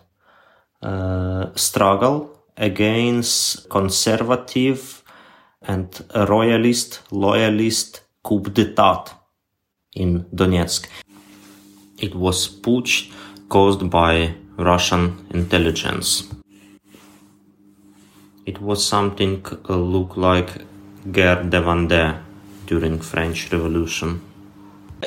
[0.82, 5.02] uh, struggle against conservative
[5.62, 9.04] and royalist, loyalist coup d'état
[9.94, 10.88] in Donetsk.
[11.98, 13.10] It was putsch
[13.48, 16.24] caused by Russian intelligence.
[18.44, 20.64] It was something uh, look like
[21.12, 22.25] guerre de Vendée
[22.66, 24.20] during French Revolution.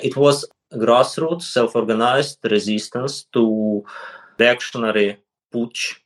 [0.04, 3.84] It was grassroots, self-organized resistance to
[4.38, 5.18] reactionary
[5.52, 5.98] putsch,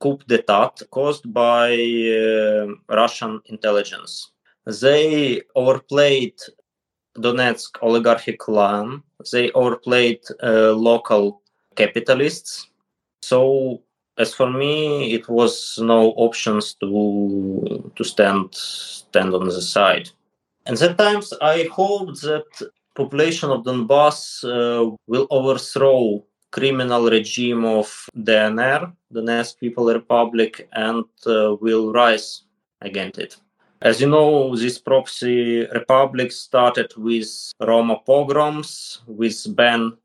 [0.00, 4.32] coup d'état caused by uh, Russian intelligence.
[4.66, 6.34] They overplayed
[7.16, 9.02] Donetsk oligarchic clan.
[9.32, 11.42] They overplayed uh, local
[11.74, 12.68] capitalists.
[13.22, 13.82] So,
[14.16, 20.10] as for me, it was no options to to stand stand on the side.
[20.68, 28.92] And sometimes I hope that population of Donbass uh, will overthrow criminal regime of DNR,
[29.12, 32.42] Donetsk People Republic, and uh, will rise
[32.82, 33.36] against it.
[33.80, 37.28] As you know, this proxy republic started with
[37.60, 39.96] Roma pogroms, with ban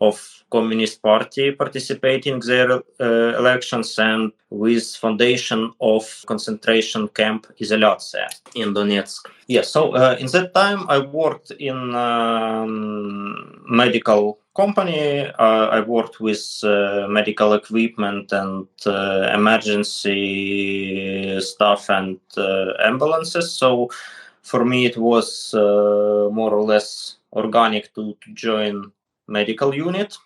[0.00, 2.82] of Communist Party participating their uh,
[3.38, 9.26] elections and with foundation of concentration camp Izolyatsiya in Donetsk.
[9.46, 15.26] Yes, so uh, in that time I worked in um, medical company.
[15.38, 20.20] Uh, I worked with uh, medical equipment and uh, emergency
[21.40, 23.50] stuff and uh, ambulances.
[23.52, 23.88] So
[24.42, 28.92] for me, it was uh, more or less organic to, to, join
[29.32, 30.16] medical unit.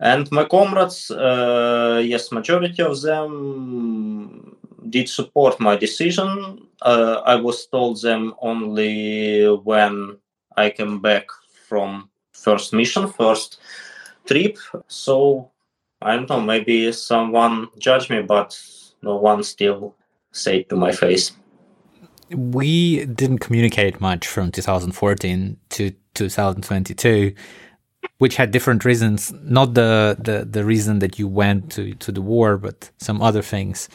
[0.00, 4.56] And my comrades, uh, yes, majority of them
[4.88, 6.28] did support my decision.
[6.82, 10.18] I was told them only when
[10.56, 11.26] I came back
[11.68, 13.60] from first mission, first
[14.26, 14.58] trip.
[14.88, 15.50] So
[16.00, 18.58] I don't know, maybe someone judged me, but
[19.02, 19.94] no one still
[20.32, 21.32] said to my face.
[22.30, 27.34] We didn't communicate much from 2014 to 2022,
[28.18, 29.32] which had different reasons.
[29.42, 33.42] Not the, the, the reason that you went to, to the war, but some other
[33.42, 33.88] things.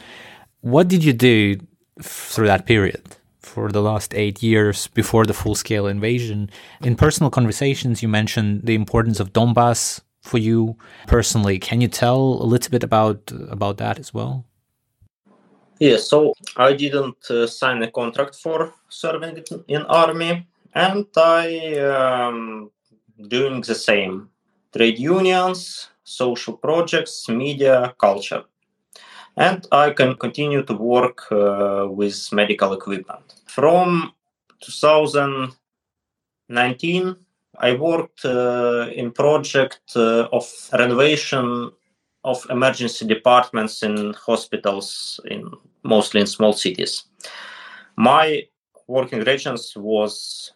[0.61, 1.59] What did you do
[2.01, 3.17] through that period?
[3.47, 6.49] for the last eight years before the full scale invasion.
[6.81, 10.77] In personal conversations, you mentioned the importance of Donbass for you
[11.07, 11.57] personally.
[11.57, 14.45] Can you tell a little bit about about that as well?
[15.79, 22.71] Yeah, so I didn't uh, sign a contract for serving in army, and I um,
[23.27, 24.29] doing the same
[24.75, 28.43] trade unions, social projects, media, culture.
[29.35, 33.35] And I can continue to work uh, with medical equipment.
[33.45, 34.13] From
[34.61, 37.15] 2019,
[37.59, 41.71] I worked uh, in project uh, of renovation
[42.23, 45.51] of emergency departments in hospitals in
[45.83, 47.03] mostly in small cities.
[47.95, 48.47] My
[48.87, 50.53] working regions was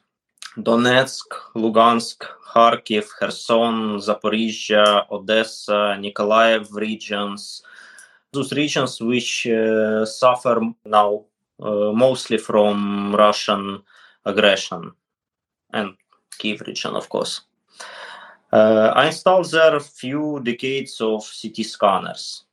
[0.58, 7.64] Donetsk, Lugansk, Kharkiv, Kherson, Zaporizhia, Odessa, Nikolaev regions.
[8.34, 11.26] Those regions which uh, suffer now
[11.62, 13.82] uh, mostly from Russian
[14.26, 14.92] aggression
[15.74, 15.96] and
[16.38, 17.42] Kiev region, of course.
[18.52, 22.44] Uh, I installed there a few decades of CT scanners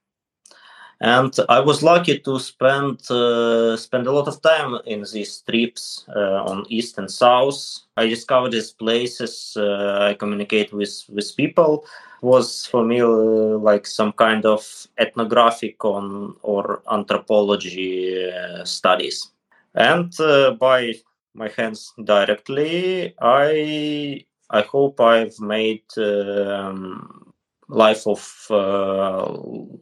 [1.01, 6.05] and I was lucky to spend uh, spend a lot of time in these trips
[6.14, 7.80] uh, on east and south.
[7.96, 9.57] I discovered these places.
[9.57, 11.84] Uh, I communicate with with people.
[12.20, 18.28] It was for me like some kind of ethnographic on or anthropology
[18.64, 19.30] studies,
[19.74, 20.12] and
[20.59, 20.94] by
[21.34, 25.84] my hands directly, I I hope I've made.
[25.96, 27.28] Um,
[27.69, 29.27] life of uh,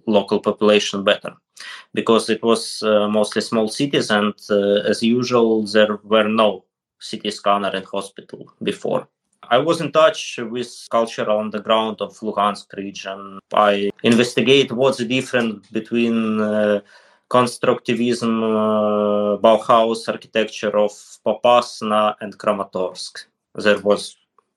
[0.06, 1.32] local population better
[1.94, 6.64] because it was uh, mostly small cities and uh, as usual there were no
[7.10, 9.08] CT scanner and hospital before
[9.48, 13.38] I was in touch with culture on the ground of Luhansk region.
[13.54, 16.80] I investigate what's the difference between uh,
[17.30, 20.92] constructivism, uh, Bauhaus architecture of
[21.24, 23.26] Popasna and Kramatorsk.
[23.54, 24.16] There was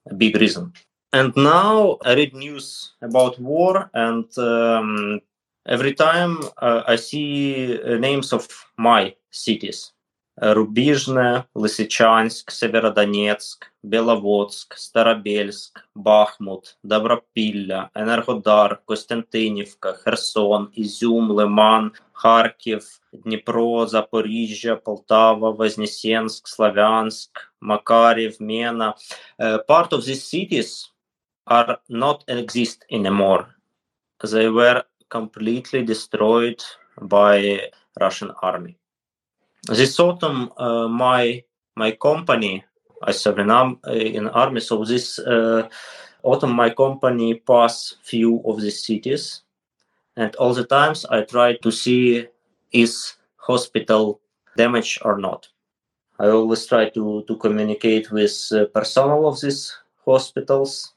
[0.10, 0.74] a big reason.
[1.12, 5.20] And now I read news about war, and um,
[5.68, 8.48] every time uh, I see uh, names of
[8.78, 9.94] my cities.
[10.42, 24.76] Рубіжне, Лисичанськ, Северодонецьк, Біловодськ, Старобельськ, Бахмут, Добропілля, Енергодар, Костянтинівка, Херсон, Ізюм, Лиман, Харків, Дніпро, Запоріжжя,
[24.76, 28.96] Полтава, Вознесенськ, Славянськ, Макарів, Мена.
[29.40, 30.92] Uh, part of these cities
[31.50, 33.50] are not exist anymore.
[34.24, 36.64] They were completely destroyed
[37.02, 37.70] by
[38.00, 38.78] Russian army.
[39.68, 41.44] This autumn, uh, my
[41.76, 42.64] my company,
[43.04, 45.68] I serve in, um, in army, so this uh,
[46.24, 49.44] autumn my company pass few of these cities,
[50.16, 52.28] and all the times I try to see
[52.72, 54.22] is hospital
[54.58, 55.48] damaged or not.
[56.20, 59.76] I always try to to communicate with uh, personnel of these
[60.06, 60.94] hospitals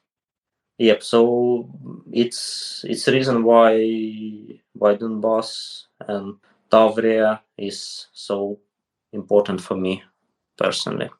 [0.78, 1.68] yep so
[2.12, 3.72] it's it's reason why
[4.74, 6.36] why donbass and
[6.70, 8.58] tavria is so
[9.12, 10.02] important for me
[10.56, 11.10] personally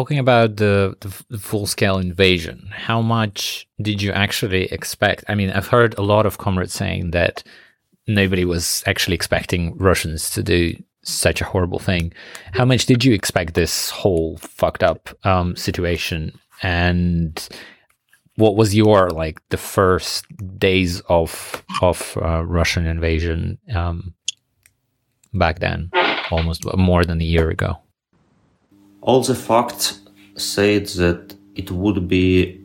[0.00, 0.96] talking about the,
[1.28, 5.22] the full scale invasion, how much did you actually expect?
[5.28, 7.42] I mean, I've heard a lot of comrades saying that
[8.06, 12.14] nobody was actually expecting Russians to do such a horrible thing.
[12.52, 16.32] How much did you expect this whole fucked up um, situation?
[16.62, 17.34] And
[18.36, 20.24] what was your like the first
[20.58, 24.14] days of of uh, Russian invasion um,
[25.34, 25.90] back then,
[26.30, 27.76] almost more than a year ago?
[29.00, 30.00] All the facts
[30.36, 32.60] said that it would be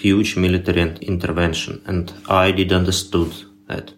[0.00, 3.32] huge military intervention, and I did understood
[3.68, 3.92] that.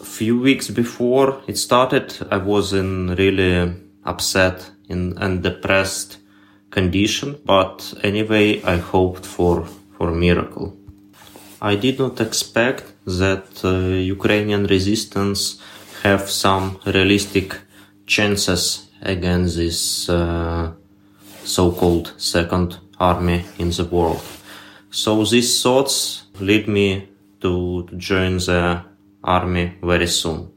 [0.00, 3.74] A few weeks before it started, I was in really
[4.04, 6.18] upset in, and depressed
[6.70, 9.66] condition, but anyway, I hoped for
[9.96, 10.76] for miracle.
[11.60, 13.70] I did not expect that uh,
[14.16, 15.58] Ukrainian resistance
[16.02, 17.58] have some realistic
[18.06, 20.72] chances against this uh,
[21.44, 24.22] so-called second army in the world.
[24.90, 27.08] So these thoughts lead me
[27.40, 28.84] to, to join the
[29.22, 30.52] army very soon.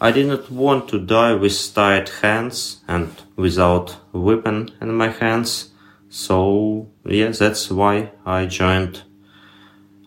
[0.00, 5.72] I did not want to die with tied hands and without weapon in my hands.
[6.08, 9.02] So yeah, that's why I joined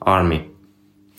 [0.02, 0.50] army.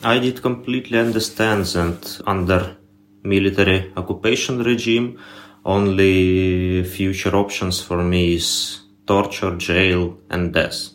[0.02, 2.76] I did completely understand that under
[3.22, 5.18] military occupation regime,
[5.64, 10.90] only future options for me is torture, jail, and death.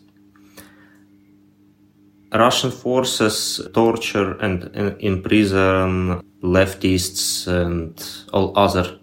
[2.33, 7.93] Russian forces torture and imprison leftists and
[8.33, 8.99] all other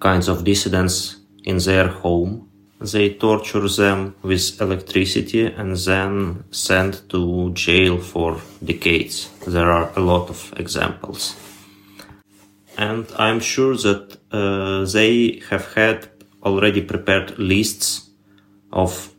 [0.00, 2.48] kinds of dissidents in their home.
[2.80, 9.28] They torture them with electricity and then send to jail for decades.
[9.46, 11.36] There are a lot of examples.
[12.88, 16.08] And I'm sure that uh, they have had
[16.42, 18.08] already prepared lists
[18.72, 19.12] of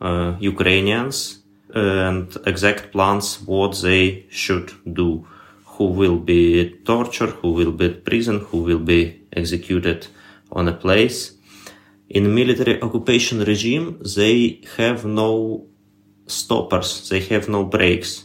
[0.00, 1.16] uh, Ukrainians
[1.74, 4.70] and exact plans what they should
[5.02, 5.26] do.
[5.74, 6.42] Who will be
[6.84, 9.00] tortured, who will be prison, who will be
[9.32, 10.06] executed
[10.52, 11.18] on a place.
[12.08, 15.66] In military occupation regime, they have no
[16.28, 18.24] stoppers, they have no brakes.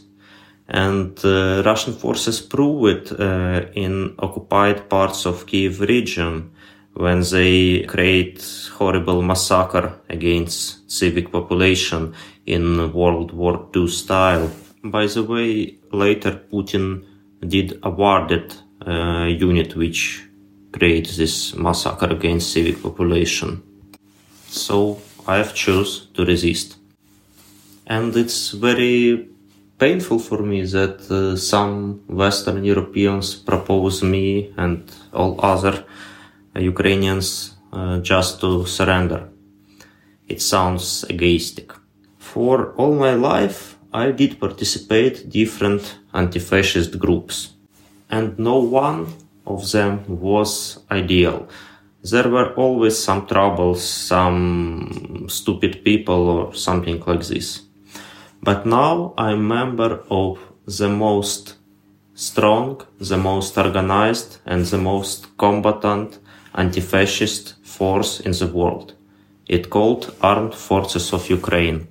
[0.70, 6.52] And uh, Russian forces prove it uh, in occupied parts of Kiev region
[6.94, 8.44] when they create
[8.74, 12.14] horrible massacre against civic population
[12.46, 14.50] in World War II style.
[14.84, 17.04] By the way, later Putin
[17.46, 18.54] did awarded
[18.86, 20.24] a uh, unit which
[20.72, 23.62] creates this massacre against civic population.
[24.46, 26.76] So I have chose to resist.
[27.86, 29.28] And it's very
[29.80, 35.84] painful for me that uh, some Western Europeans propose me and all other
[36.54, 39.28] Ukrainians uh, just to surrender.
[40.28, 41.72] It sounds egoistic.
[42.18, 47.54] For all my life, I did participate different anti-fascist groups,
[48.10, 49.06] and no one
[49.46, 51.48] of them was ideal.
[52.02, 57.69] There were always some troubles, some stupid people or something like this.
[58.42, 61.56] But now I'm member of the most
[62.14, 66.18] strong, the most organized and the most combatant
[66.54, 68.94] anti-fascist force in the world.
[69.46, 71.88] It called Armed Forces of Ukraine.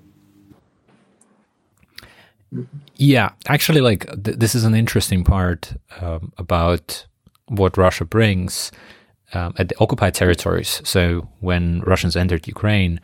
[2.96, 7.06] Yeah, actually, like th- this is an interesting part um, about
[7.48, 8.72] what Russia brings
[9.34, 10.82] um, at the occupied territories.
[10.84, 13.00] So when Russians entered Ukraine,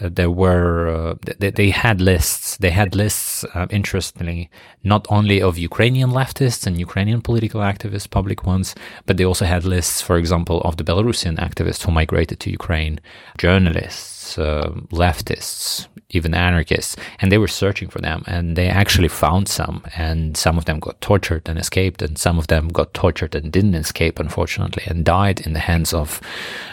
[0.00, 2.56] uh, there were uh, they, they, had lists.
[2.56, 4.50] They had lists, uh, interestingly,
[4.82, 8.74] not only of Ukrainian leftists and Ukrainian political activists, public ones,
[9.06, 13.00] but they also had lists, for example, of the Belarusian activists who migrated to Ukraine,
[13.38, 19.48] journalists, uh, leftists, even anarchists, and they were searching for them, and they actually found
[19.48, 23.36] some, and some of them got tortured and escaped, and some of them got tortured
[23.36, 26.20] and didn't escape, unfortunately, and died in the hands of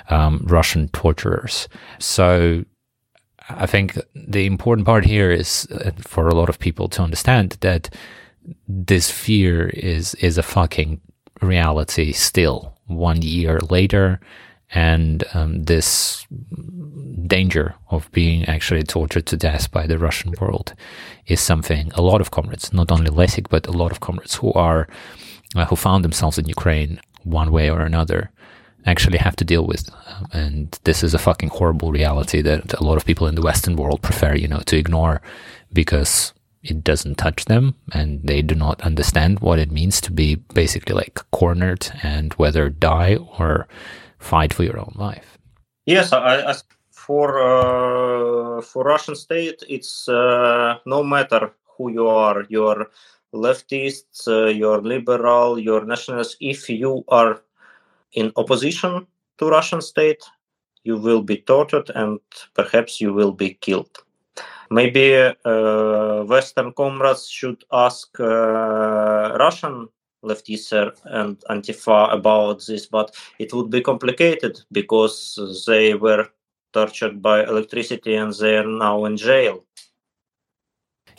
[0.09, 1.67] um, Russian torturers.
[1.99, 2.65] So
[3.58, 7.58] I think the important part here is uh, for a lot of people to understand
[7.62, 7.89] that
[8.68, 11.02] this fear is is a fucking
[11.41, 14.20] reality still one year later.
[14.74, 16.26] And um, this
[17.28, 20.74] danger of being actually tortured to death by the Russian world
[21.28, 24.54] is something a lot of comrades, not only Lesik, but a lot of comrades who
[24.54, 24.88] are
[25.56, 28.32] uh, who found themselves in Ukraine one way or another
[28.86, 29.89] actually have to deal with.
[30.34, 33.75] And this is a fucking horrible reality that a lot of people in the Western
[33.75, 35.21] world prefer, you know, to ignore
[35.73, 40.36] because it doesn't touch them and they do not understand what it means to be
[40.53, 43.67] basically like cornered and whether die or
[44.19, 45.38] fight for your own life.
[45.86, 46.55] Yes, I, I,
[46.91, 52.88] for uh, for Russian state, it's uh, no matter who you are, you're
[53.34, 56.38] leftist, uh, you're liberal, you're nationalist.
[56.39, 57.41] If you are
[58.14, 59.07] in opposition
[59.38, 60.24] to Russian state,
[60.84, 62.20] you will be tortured and
[62.53, 63.97] perhaps you will be killed.
[64.70, 69.89] Maybe uh, Western comrades should ask uh, Russian
[70.24, 76.28] leftists and Antifa about this, but it would be complicated because they were
[76.74, 79.66] tortured by electricity and they are now in jail.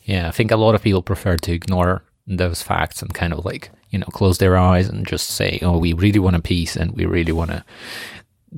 [0.04, 3.44] Yeah, I think a lot of people prefer to ignore those facts and kind of
[3.44, 6.74] like you know close their eyes and just say oh we really want a peace
[6.74, 7.64] and we really want to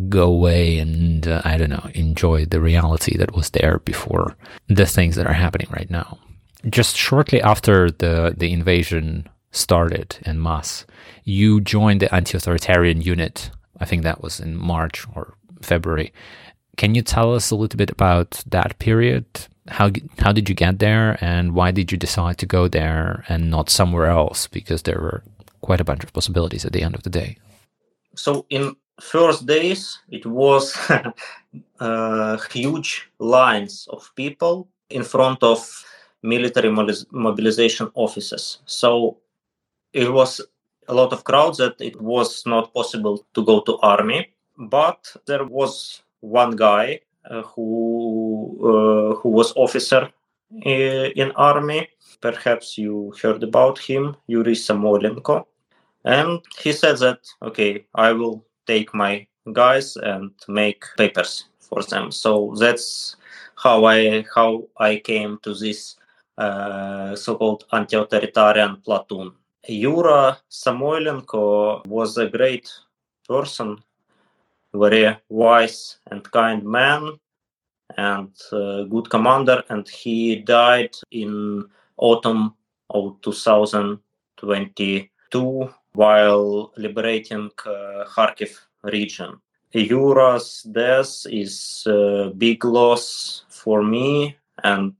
[0.08, 4.36] go away and uh, i don't know enjoy the reality that was there before
[4.68, 6.18] the things that are happening right now.
[6.70, 10.86] Just shortly after the the invasion started in mass
[11.24, 13.50] you joined the anti-authoritarian unit.
[13.80, 16.12] I think that was in march or february.
[16.76, 19.26] Can you tell us a little bit about that period
[19.68, 23.50] how how did you get there and why did you decide to go there and
[23.50, 24.46] not somewhere else?
[24.46, 25.22] Because there were
[25.60, 27.38] quite a bunch of possibilities at the end of the day.
[28.14, 30.76] So in first days it was
[31.80, 35.84] uh, huge lines of people in front of
[36.22, 36.70] military
[37.10, 38.58] mobilization offices.
[38.66, 39.18] So
[39.92, 40.40] it was
[40.88, 45.44] a lot of crowds that it was not possible to go to army But there
[45.44, 47.00] was one guy
[47.42, 50.10] who uh, who was officer
[50.62, 51.88] in army.
[52.20, 55.44] Perhaps you heard about him, Yuri Samoylenko,
[56.04, 62.10] and he said that okay, I will take my guys and make papers for them.
[62.10, 63.16] So that's
[63.56, 65.96] how I how I came to this
[66.38, 69.32] uh, so-called anti-authoritarian platoon.
[69.66, 72.70] Yura Samoylenko was a great
[73.28, 73.78] person,
[74.74, 77.18] very wise and kind man,
[77.96, 79.62] and uh, good commander.
[79.68, 81.64] And he died in
[81.96, 82.54] autumn
[82.90, 89.40] of 2022 while liberating uh, Kharkiv region.
[89.72, 94.94] Yura's death is a big loss for me and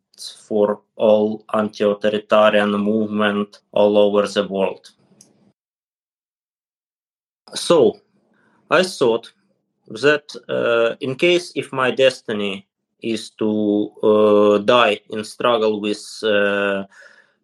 [0.49, 4.91] for all anti-authoritarian movement all over the world.
[7.55, 8.01] So
[8.71, 9.33] I thought
[9.89, 12.67] that uh, in case if my destiny
[13.03, 16.85] is to uh, die in struggle with uh,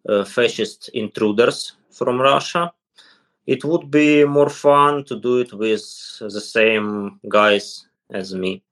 [0.09, 2.73] uh fascist intruders from Russia,
[3.45, 5.83] it would be more fun to do it with
[6.19, 8.63] the same guys as me.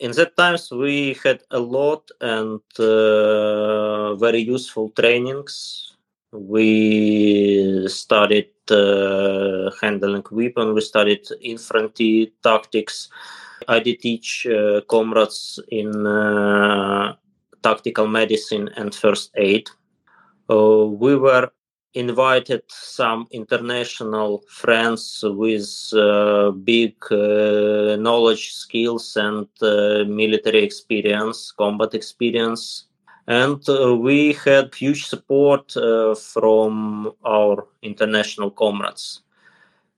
[0.00, 5.96] In that times we had a lot and uh, very useful trainings.
[6.32, 10.74] We studied handling weapon.
[10.74, 13.08] We studied infantry tactics.
[13.68, 17.14] I did teach uh, comrades in uh,
[17.62, 19.70] tactical medicine and first aid.
[20.50, 21.50] Uh, we were
[21.94, 31.94] invited some international friends with uh, big uh, knowledge, skills, and uh, military experience, combat
[31.94, 32.86] experience.
[33.26, 39.22] And uh, we had huge support uh, from our international comrades.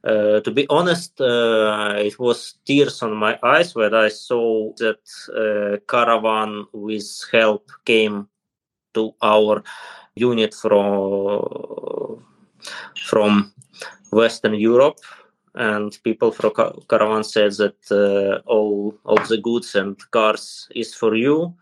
[0.05, 6.67] Uh, to be honest, it was tears on my eyes when I saw that caravan
[6.73, 8.29] with help came
[8.95, 9.65] to our
[10.15, 12.23] unit from
[13.07, 13.53] from
[14.13, 15.01] Western Europe,
[15.55, 16.53] and people from
[16.89, 21.55] Caravan said that uh, all all the goods and cars is for you,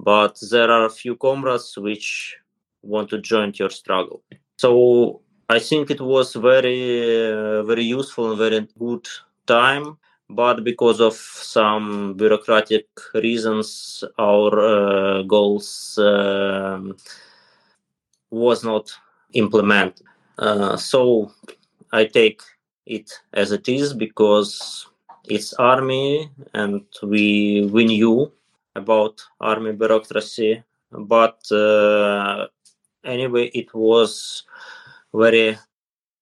[0.00, 2.36] but there are a few comrades which
[2.82, 4.22] want to join your struggle.
[4.56, 9.06] So I think it was very uh, very useful and very good
[9.46, 9.98] time
[10.30, 16.80] but because of some bureaucratic reasons our uh, goals uh,
[18.30, 18.92] was not
[19.32, 20.06] implemented.
[20.38, 21.32] Uh, so
[21.92, 22.42] I take
[22.86, 24.86] it as it is because
[25.24, 28.30] it's army and we we knew
[28.82, 30.62] about army bureaucracy
[31.14, 32.46] but uh,
[33.04, 34.44] anyway it was
[35.14, 35.58] very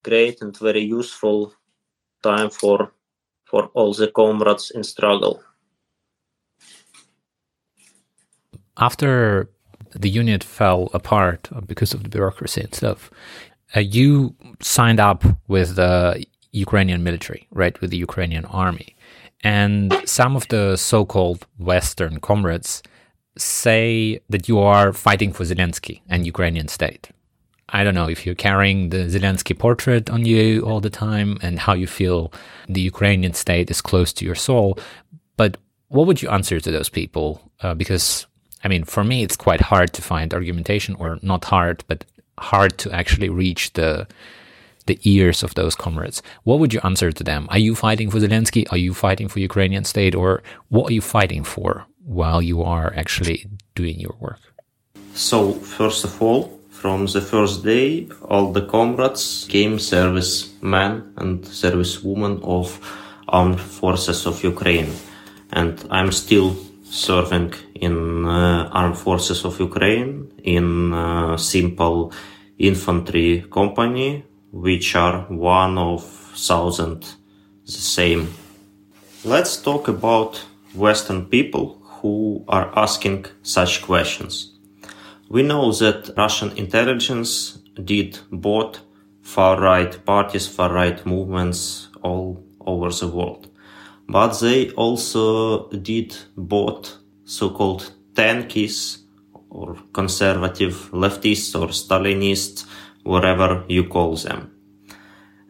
[0.02, 1.52] great and very useful
[2.22, 2.92] time for
[3.44, 5.40] for all the comrades in struggle
[8.76, 9.48] after
[9.92, 13.10] the unit fell apart because of the bureaucracy and stuff.
[13.74, 18.95] Uh, you signed up with the Ukrainian military, right, with the Ukrainian army.
[19.42, 22.82] And some of the so called Western comrades
[23.38, 27.10] say that you are fighting for Zelensky and Ukrainian state.
[27.68, 31.58] I don't know if you're carrying the Zelensky portrait on you all the time and
[31.58, 32.32] how you feel
[32.68, 34.78] the Ukrainian state is close to your soul.
[35.36, 35.56] But
[35.88, 37.40] what would you answer to those people?
[37.60, 38.26] Uh, because
[38.64, 42.04] I mean, for me, it's quite hard to find argumentation, or not hard, but
[42.38, 44.08] hard to actually reach the
[44.86, 46.22] the ears of those comrades.
[46.44, 47.46] What would you answer to them?
[47.50, 48.64] Are you fighting for Zelensky?
[48.72, 52.92] Are you fighting for Ukrainian state, or what are you fighting for while you are
[52.96, 54.40] actually doing your work?
[55.14, 62.42] So, first of all, from the first day, all the comrades came servicemen and servicewomen
[62.44, 62.78] of
[63.28, 64.92] armed forces of Ukraine,
[65.52, 72.12] and I'm still serving in uh, armed forces of Ukraine in uh, simple
[72.58, 77.02] infantry company, which are one of thousand
[77.64, 78.34] the same.
[79.24, 80.44] Let's talk about
[80.74, 84.52] Western people who are asking such questions.
[85.28, 88.80] We know that Russian intelligence did both
[89.22, 93.48] far right parties, far right movements all over the world
[94.08, 98.98] but they also did both so-called tankies
[99.50, 102.66] or conservative leftists or Stalinists,
[103.06, 104.50] whatever you call them.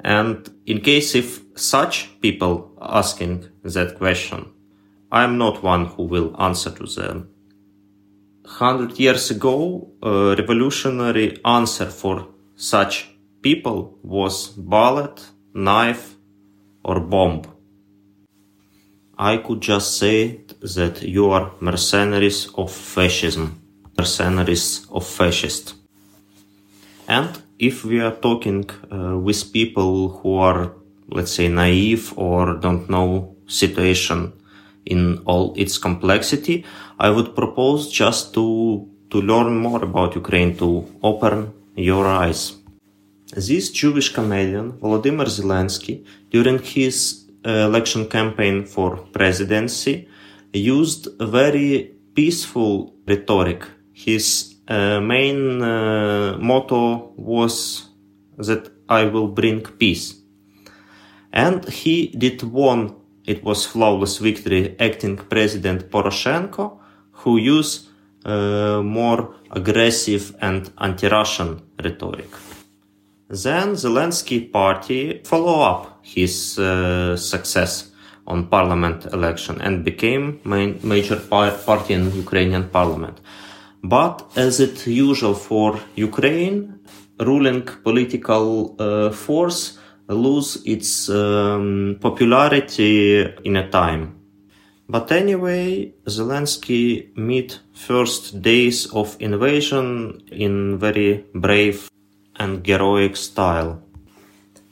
[0.00, 4.52] And in case if such people asking that question,
[5.10, 7.30] I'm not one who will answer to them.
[8.44, 13.08] Hundred years ago, a revolutionary answer for such
[13.42, 16.14] people was bullet, knife,
[16.84, 17.42] or bomb.
[19.18, 23.60] I could just say that you are mercenaries of fascism,
[23.96, 25.74] mercenaries of fascist.
[27.08, 30.72] And if we are talking uh, with people who are,
[31.08, 34.32] let's say, naive or don't know situation
[34.84, 36.64] in all its complexity,
[36.98, 42.54] I would propose just to to learn more about Ukraine, to open your eyes.
[43.32, 50.08] This Jewish comedian, Volodymyr Zelensky, during his uh, election campaign for presidency,
[50.52, 53.64] used a very peaceful rhetoric.
[53.92, 57.88] His uh, main uh, motto was
[58.38, 60.14] that I will bring peace.
[61.32, 62.94] And he did won,
[63.24, 66.78] it was flawless victory, acting President Poroshenko,
[67.12, 67.88] who used
[68.24, 72.30] uh, more aggressive and anti-Russian rhetoric.
[73.28, 77.90] Then Zelensky party follow up his uh, success
[78.26, 83.20] on parliament election and became main, major par- party in Ukrainian parliament.
[83.88, 86.80] But as it usual for Ukraine,
[87.20, 89.78] ruling political uh, force
[90.08, 94.16] lose its um, popularity in a time.
[94.88, 101.88] But anyway, Zelensky meet first days of invasion in very brave
[102.36, 103.82] and heroic style.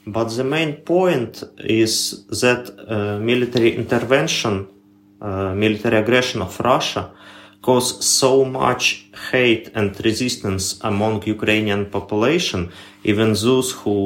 [0.07, 4.67] But the main point is that uh, military intervention,
[5.21, 7.11] uh, military aggression of Russia
[7.65, 12.61] caused so much hate and resistance among Ukrainian population,
[13.11, 13.97] even those who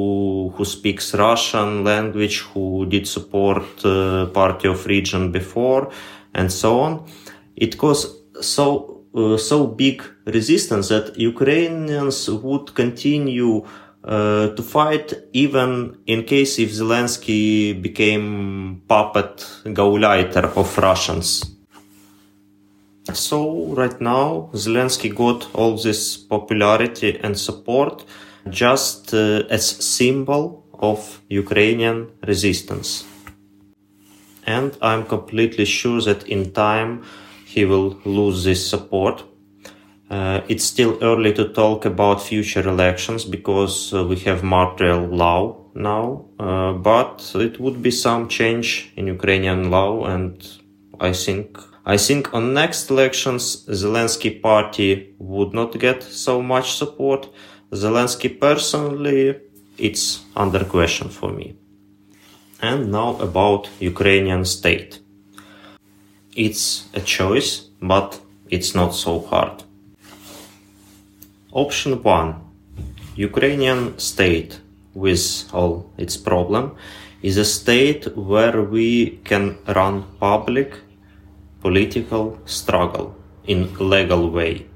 [0.54, 5.82] who speaks Russian language, who did support uh, Party of Region before,
[6.38, 6.92] and so on.
[7.64, 8.06] It caused
[8.54, 8.66] so
[9.14, 13.54] uh, so big resistance that Ukrainians would continue
[14.04, 15.08] uh, to fight
[15.44, 19.34] even in case if Zelensky became puppet
[19.78, 21.59] gauleiter of Russians.
[23.14, 28.04] So right now Zelensky got all this popularity and support
[28.48, 33.04] just uh, as symbol of Ukrainian resistance.
[34.46, 37.04] And I'm completely sure that in time
[37.44, 39.24] he will lose this support.
[40.10, 45.56] Uh, it's still early to talk about future elections because uh, we have martial law
[45.74, 50.34] now, uh, but it would be some change in Ukrainian law, and
[50.98, 57.28] I think I think on next elections Zelensky party would not get so much support.
[57.72, 59.40] Zelensky personally,
[59.78, 61.56] it's under question for me.
[62.60, 65.00] And now about Ukrainian state.
[66.36, 68.20] It's a choice, but
[68.50, 69.62] it's not so hard.
[71.52, 72.34] Option 1.
[73.16, 74.60] Ukrainian state
[74.94, 76.76] with all its problem
[77.22, 80.74] is a state where we can run public
[81.60, 83.14] political struggle
[83.46, 84.66] in legal way.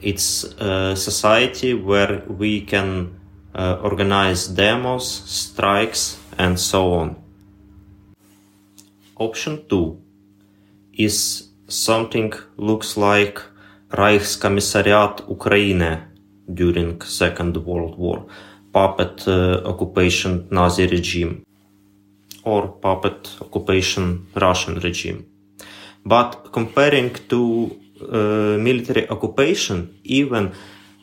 [0.00, 3.18] It's a society where we can
[3.54, 7.16] uh, organize demos, strikes, and so on.
[9.16, 10.00] Option 2
[10.92, 13.42] is something looks like
[13.90, 16.04] Reichskommissariat Ukraine
[16.52, 18.26] during Second World War,
[18.72, 21.42] puppet uh, occupation Nazi regime,
[22.44, 25.26] or puppet occupation Russian regime.
[26.08, 27.40] But comparing to
[28.00, 30.52] uh, military occupation, even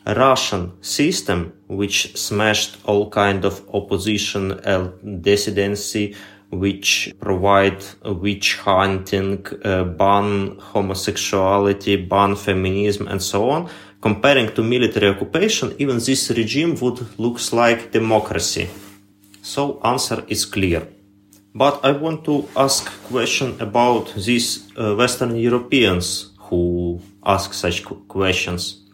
[0.04, 6.14] Russian system, which smashed all kind of opposition and dissidency,
[6.50, 13.68] which provide witch hunting, uh, ban homosexuality, ban feminism, and so on.
[14.00, 18.68] Comparing to military occupation, even this regime would looks like democracy.
[19.42, 20.95] So answer is clear.
[21.56, 28.84] But I want to ask question about these uh, Western Europeans who ask such questions.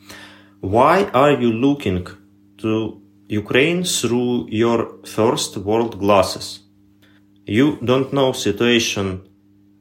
[0.60, 2.06] Why are you looking
[2.58, 6.60] to Ukraine through your first world glasses?
[7.46, 9.28] You don't know situation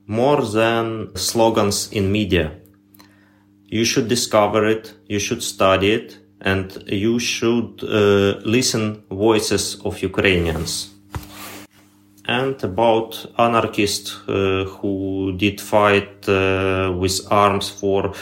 [0.07, 2.51] more than slogans in media.
[3.65, 10.01] You should discover it, you should study it, and you should uh, listen voices of
[10.01, 10.89] Ukrainians.
[12.39, 18.13] And about anarchists uh, who did fight uh, with arms for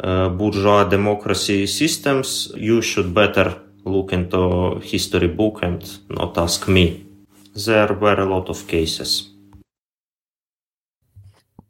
[0.00, 7.06] uh, bourgeois democracy systems, you should better look into history book and not ask me
[7.66, 9.30] there were a lot of cases.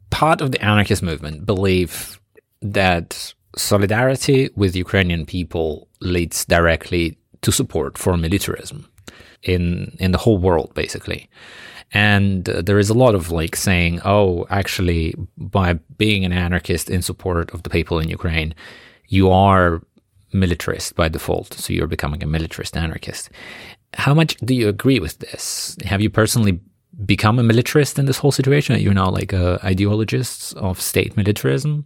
[0.09, 2.19] Part of the anarchist movement believe
[2.61, 8.79] that solidarity with Ukrainian people leads directly to support for militarism.
[9.45, 11.29] in in the whole world basically.
[11.91, 16.89] And uh, there is a lot of like saying, oh, actually, by being an anarchist
[16.89, 18.53] in support of the people in Ukraine,
[19.07, 19.81] you are
[20.33, 21.53] militarist by default.
[21.53, 23.29] So you're becoming a militarist anarchist.
[23.93, 25.77] How much do you agree with this?
[25.85, 26.59] Have you personally
[27.05, 28.79] become a militarist in this whole situation?
[28.79, 31.85] You're now like a ideologist of state militarism.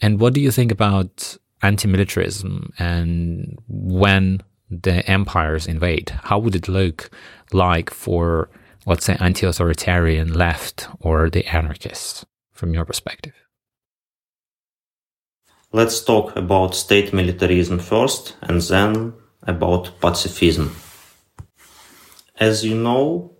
[0.00, 4.40] And what do you think about anti-militarism and when
[4.70, 6.10] the empires invade?
[6.22, 7.10] How would it look
[7.52, 8.48] like for,
[8.90, 13.34] let's say, anti-authoritarian left or the anarchists from your perspective?
[15.72, 19.12] Let's talk about state militarism first and then
[19.44, 20.74] about pacifism.
[22.36, 23.36] As you know,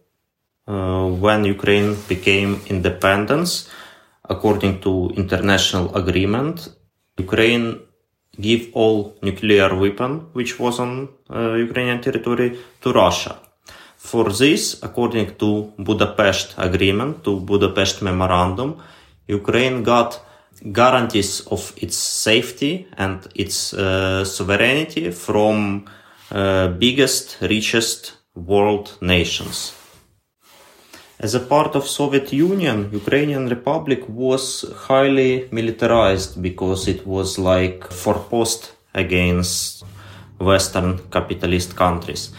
[0.69, 3.69] uh, when Ukraine became independence,
[4.29, 6.69] according to international agreement,
[7.19, 7.81] Ukraine
[8.41, 13.50] give all nuclear weapon which was on uh, Ukrainian territory to Russia.
[14.01, 18.81] For this, according to Budapest agreement, to Budapest memorandum,
[19.29, 20.21] Ukraine got
[20.73, 25.85] guarantees of its safety and its uh, sovereignty from
[26.33, 29.75] uh, biggest, richest world nations.
[31.21, 37.85] As a part of Soviet Union, Ukrainian Republic was highly militarized because it was like
[37.91, 39.85] forpost against
[40.39, 42.33] Western capitalist countries.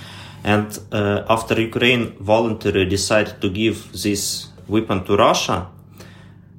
[0.44, 5.68] And uh, after Ukraine voluntarily decided to give this weapon to Russia,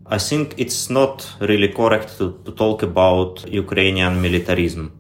[0.07, 4.93] I think it's not really correct to, to talk about Ukrainian militarism.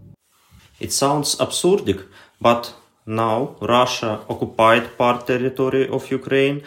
[0.80, 2.00] It sounds absurdic,
[2.40, 2.72] but
[3.06, 6.62] now Russia occupied part territory of Ukraine,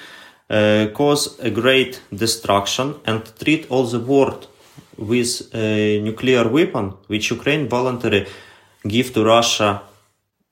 [0.50, 4.48] uh, cause a great destruction and treat all the world
[4.98, 8.28] with a nuclear weapon, which Ukraine voluntarily
[8.88, 9.82] give to Russia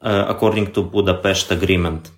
[0.03, 2.11] uh, according to Budapest agreement.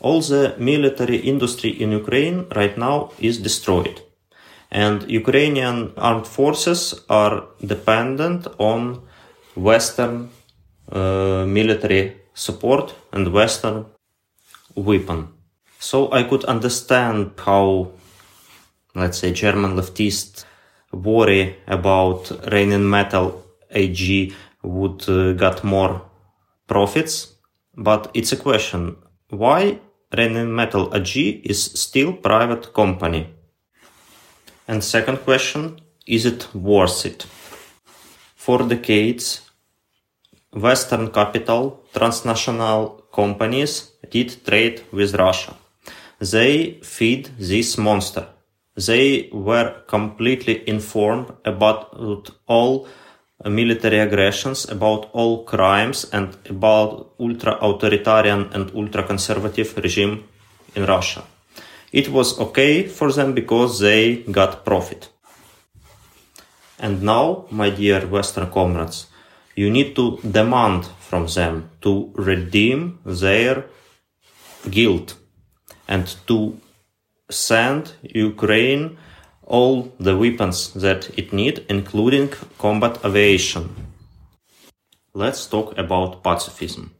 [0.00, 4.00] All the military industry in Ukraine right now is destroyed
[4.70, 9.02] and Ukrainian armed forces are dependent on
[9.54, 10.30] Western
[10.92, 13.86] uh, military support and Western
[14.74, 15.28] weapon.
[15.78, 17.92] So I could understand how,
[18.94, 20.44] let's say, German leftists
[20.92, 26.02] worry about Rheinmetall AG would uh, get more
[26.68, 27.34] profits,
[27.76, 28.96] but it's a question
[29.30, 29.80] why
[30.12, 33.34] Rheinmetall AG is still private company
[34.68, 37.22] and second question, is it worth it?
[38.36, 39.40] For decades,
[40.52, 45.54] Western capital, transnational companies did trade with Russia.
[46.20, 48.28] They feed this monster.
[48.76, 51.96] They were completely informed about
[52.46, 52.86] all
[53.44, 60.24] military aggressions, about all crimes, and about ultra authoritarian and ultra conservative regime
[60.74, 61.22] in Russia
[61.92, 65.08] it was okay for them because they got profit.
[66.78, 69.06] And now, my dear Western comrades,
[69.56, 73.64] you need to demand from them to redeem their
[74.70, 75.16] guilt
[75.88, 76.60] and to
[77.30, 78.98] send Ukraine
[79.48, 82.28] all the weapons that it needs, including
[82.58, 83.74] combat aviation.
[85.14, 86.94] Let's talk about pacifism.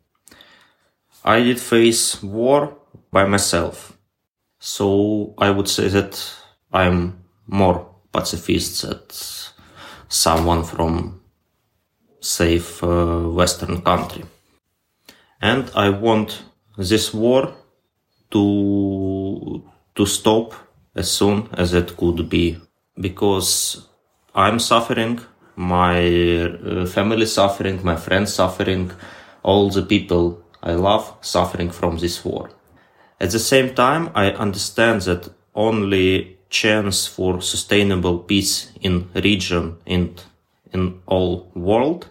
[1.24, 2.74] I did face war
[3.12, 3.96] by myself.
[4.58, 6.34] So I would say that
[6.72, 9.00] I'm more pacifist than
[10.08, 11.20] someone from
[12.20, 14.24] safe uh, Western country.
[15.40, 16.42] And I want
[16.78, 17.54] this war
[18.30, 19.62] to,
[19.94, 20.54] to stop
[20.98, 22.58] as soon as it could be
[23.00, 23.86] because
[24.34, 25.20] I'm suffering,
[25.54, 25.98] my
[26.46, 28.90] uh, family suffering, my friends suffering,
[29.42, 32.50] all the people I love suffering from this war.
[33.20, 40.20] At the same time, I understand that only chance for sustainable peace in region and
[40.72, 42.08] in all world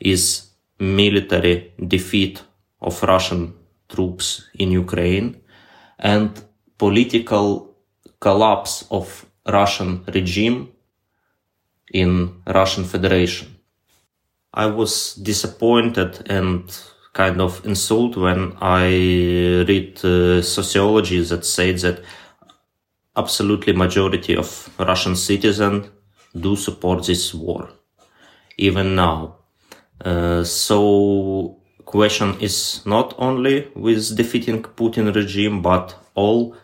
[0.00, 2.42] is military defeat
[2.80, 3.54] of Russian
[3.88, 5.40] troops in Ukraine
[5.98, 6.30] and
[6.78, 7.73] political
[8.20, 10.68] collapse of Russian regime
[11.92, 13.56] in Russian Federation.
[14.52, 16.64] I was disappointed and
[17.12, 18.86] kind of insult when I
[19.68, 22.02] read uh, sociology that said that
[23.16, 25.86] absolutely majority of Russian citizens
[26.34, 27.68] do support this war,
[28.58, 29.36] even now.
[30.04, 36.56] Uh, so question is not only with defeating Putin regime, but all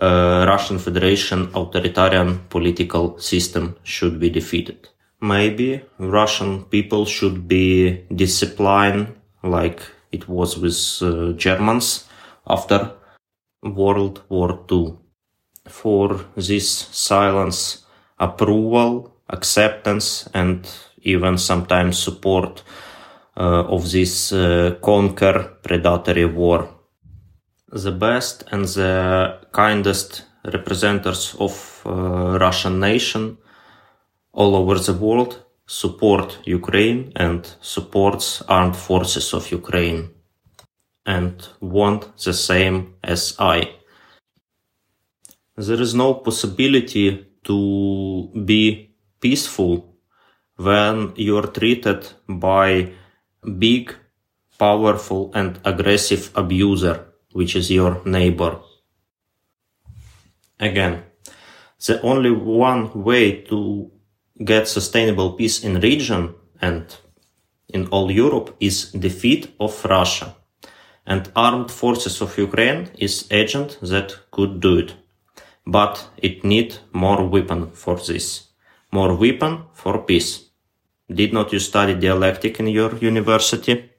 [0.00, 4.88] Russian Federation authoritarian political system should be defeated.
[5.20, 9.82] Maybe Russian people should be disciplined like
[10.12, 12.06] it was with uh, Germans
[12.46, 12.92] after
[13.62, 14.98] World War II.
[15.66, 17.86] For this silence,
[18.18, 20.68] approval, acceptance, and
[21.02, 22.62] even sometimes support
[23.36, 26.68] uh, of this uh, conquer predatory war.
[27.74, 33.36] The best and the kindest representatives of uh, Russian nation
[34.32, 40.10] all over the world support Ukraine and supports armed forces of Ukraine
[41.04, 43.74] and want the same as I.
[45.56, 49.96] There is no possibility to be peaceful
[50.56, 52.92] when you are treated by
[53.58, 53.96] big,
[54.60, 58.60] powerful and aggressive abuser, which is your neighbor.
[60.60, 61.02] Again,
[61.86, 63.90] the only one way to
[64.42, 66.96] get sustainable peace in region and
[67.68, 70.36] in all Europe is defeat of Russia.
[71.06, 74.94] And armed forces of Ukraine is agent that could do it.
[75.66, 78.48] But it need more weapon for this.
[78.92, 80.50] More weapon for peace.
[81.12, 83.90] Did not you study dialectic in your university?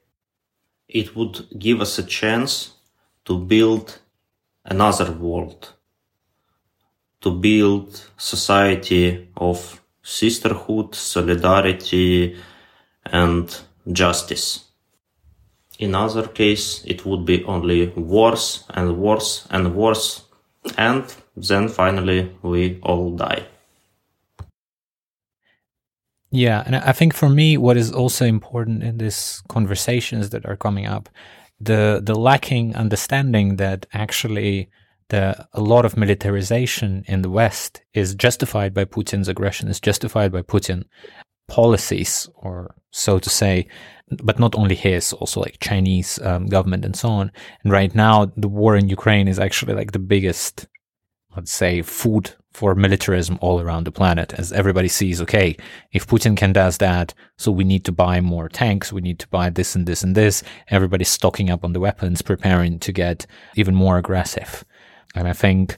[0.88, 2.75] It would give us a chance
[3.26, 3.98] to build
[4.64, 5.72] another world.
[7.20, 12.36] To build society of sisterhood, solidarity,
[13.04, 13.56] and
[13.92, 14.64] justice.
[15.78, 20.22] In other case, it would be only worse and worse and worse,
[20.78, 21.04] and
[21.36, 23.46] then finally we all die.
[26.30, 30.56] Yeah, and I think for me, what is also important in these conversations that are
[30.56, 31.08] coming up,
[31.60, 34.70] the the lacking understanding that actually
[35.08, 40.32] the a lot of militarization in the West is justified by Putin's aggression, is justified
[40.32, 40.84] by Putin
[41.48, 43.68] policies, or so to say,
[44.22, 47.30] but not only his, also like Chinese um, government and so on.
[47.62, 50.66] And right now, the war in Ukraine is actually like the biggest,
[51.36, 55.56] let's say, food for militarism all around the planet, as everybody sees, okay,
[55.92, 59.28] if Putin can does that, so we need to buy more tanks, we need to
[59.28, 60.42] buy this and this and this.
[60.68, 63.26] Everybody's stocking up on the weapons, preparing to get
[63.56, 64.64] even more aggressive.
[65.14, 65.76] And I think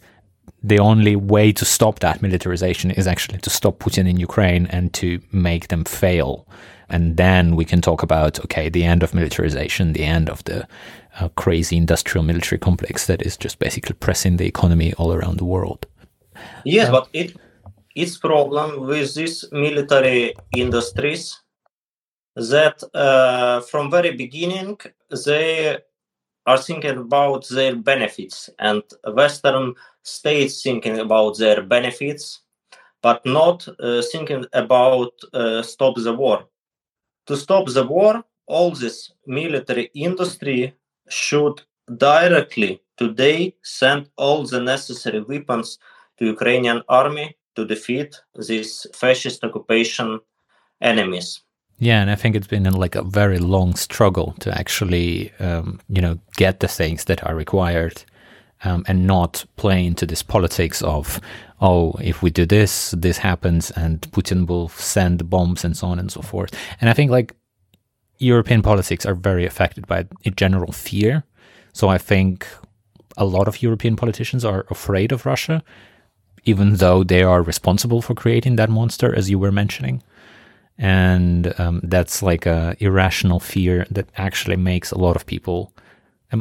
[0.62, 4.94] the only way to stop that militarization is actually to stop Putin in Ukraine and
[4.94, 6.46] to make them fail.
[6.88, 10.66] And then we can talk about, okay, the end of militarization, the end of the
[11.20, 15.44] uh, crazy industrial military complex that is just basically pressing the economy all around the
[15.44, 15.86] world.
[16.64, 17.36] Yes, but it
[17.94, 21.40] its problem with these military industries
[22.36, 24.78] that uh, from very beginning
[25.24, 25.78] they
[26.46, 28.48] are thinking about their benefits.
[28.58, 28.82] And
[29.12, 29.74] western
[30.04, 32.40] states thinking about their benefits
[33.02, 36.44] but not uh, thinking about uh, stop the war
[37.28, 40.74] to stop the war all this military industry
[41.08, 41.62] should
[41.96, 45.78] directly today send all the necessary weapons
[46.18, 50.20] to ukrainian army to defeat these fascist occupation
[50.80, 51.42] enemies.
[51.78, 56.02] Yeah, and I think it's been like a very long struggle to actually, um, you
[56.02, 58.04] know, get the things that are required,
[58.64, 61.20] um, and not play into this politics of,
[61.60, 65.98] oh, if we do this, this happens, and Putin will send bombs and so on
[65.98, 66.54] and so forth.
[66.80, 67.34] And I think like
[68.18, 71.24] European politics are very affected by a general fear.
[71.72, 72.46] So I think
[73.16, 75.62] a lot of European politicians are afraid of Russia,
[76.44, 80.02] even though they are responsible for creating that monster, as you were mentioning
[80.78, 85.72] and um, that's like a irrational fear that actually makes a lot of people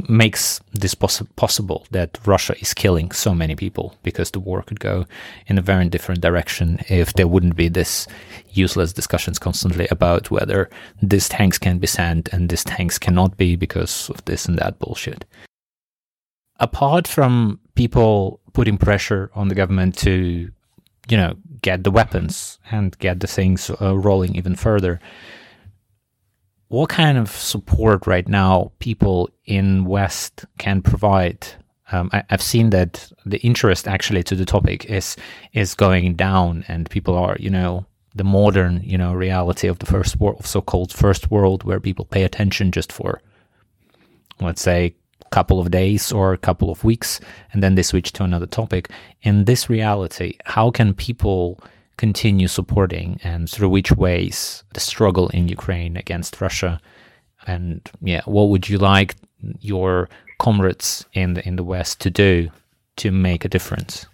[0.10, 4.80] makes this poss- possible that Russia is killing so many people because the war could
[4.80, 5.06] go
[5.48, 8.06] in a very different direction if there wouldn't be this
[8.52, 10.70] useless discussions constantly about whether
[11.02, 14.78] these tanks can be sent and these tanks cannot be because of this and that
[14.80, 15.24] bullshit.
[16.60, 20.52] Apart from people putting pressure on the government to,
[21.08, 25.00] you know, get the weapons and get the things uh, rolling even further.
[26.70, 31.48] What kind of support right now people in West can provide?
[31.92, 35.16] Um, I, have seen that the interest actually to the topic is
[35.54, 39.86] is going down, and people are, you know, the modern, you know, reality of the
[39.86, 43.22] first world, so-called first world, where people pay attention just for,
[44.42, 44.94] let's say,
[45.28, 47.20] a couple of days or a couple of weeks
[47.54, 48.90] and then they switch to another topic
[49.24, 51.60] in this reality how can people
[51.98, 56.80] continue supporting and through which ways the struggle in ukraine against russia
[57.46, 59.16] and yeah what would you like
[59.60, 62.50] your comrades in the in the west to do
[62.96, 64.06] to make a difference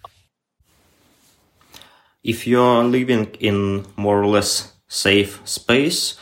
[2.24, 6.18] if you're living in more or less safe space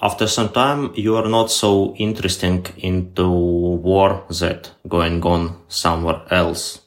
[0.00, 6.80] after some time, you are not so interesting into war that going on somewhere else.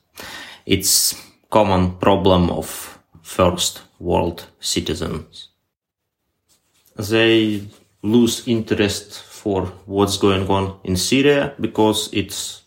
[0.65, 1.15] It's
[1.49, 2.90] common problem of
[3.37, 5.49] first world citizens.
[6.97, 7.67] They
[8.03, 12.63] lose interest for what's going on in Syria because it's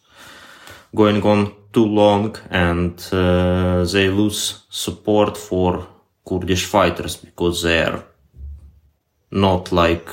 [0.95, 5.87] going on too long and uh, they lose support for
[6.27, 8.03] Kurdish fighters because they're
[9.31, 10.09] not like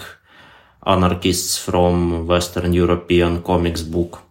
[0.85, 4.21] anarchists from Western European comics book.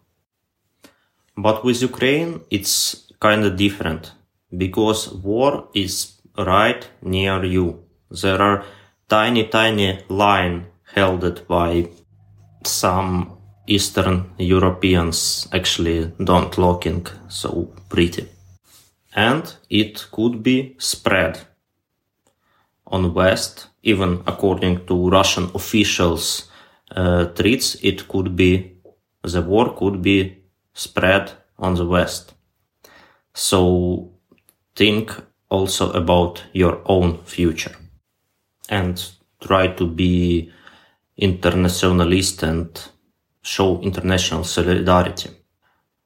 [1.37, 2.75] But with Ukraine, it's
[3.21, 4.12] kind of different
[4.57, 7.85] because war is right near you.
[8.11, 8.65] There are
[9.09, 11.89] tiny, tiny line held by
[12.65, 18.29] some Eastern Europeans actually don't looking so pretty.
[19.15, 21.41] And it could be spread
[22.87, 26.49] on West, even according to Russian officials
[26.91, 28.77] uh, treats, it could be,
[29.23, 30.43] the war could be
[30.75, 32.35] spread on the West.
[33.33, 34.10] So
[34.81, 35.12] think
[35.51, 37.76] also about your own future
[38.70, 38.95] and
[39.47, 40.51] try to be
[41.18, 42.68] internationalist and
[43.43, 45.28] show international solidarity.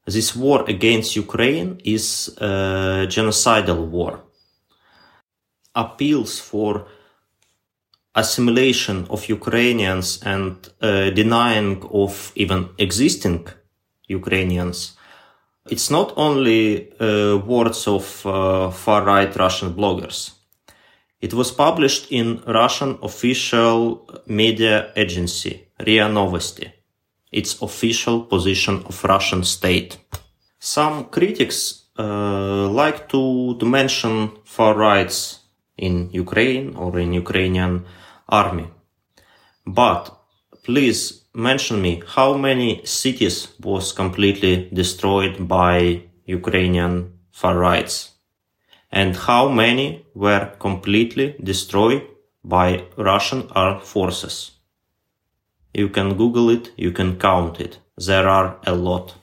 [0.06, 4.24] This war against Ukraine is a genocidal war.
[5.76, 6.86] Appeals for
[8.12, 13.46] assimilation of Ukrainians and uh, denying of even existing
[14.08, 14.96] Ukrainians.
[15.70, 20.32] It's not only uh, words of uh, far-right Russian bloggers.
[21.20, 26.70] It was published in Russian official media agency RIA Novosti,
[27.32, 29.96] its official position of Russian state.
[30.58, 35.40] Some critics uh, like to, to mention far rights
[35.78, 37.86] in Ukraine or in Ukrainian
[38.28, 38.68] army.
[39.66, 40.14] But
[40.62, 48.12] please mention me how many cities was completely destroyed by Ukrainian far rights
[48.92, 52.02] and how many were completely destroyed
[52.44, 54.52] by Russian armed forces.
[55.74, 57.78] You can Google it, you can count it.
[57.96, 59.16] There are a lot.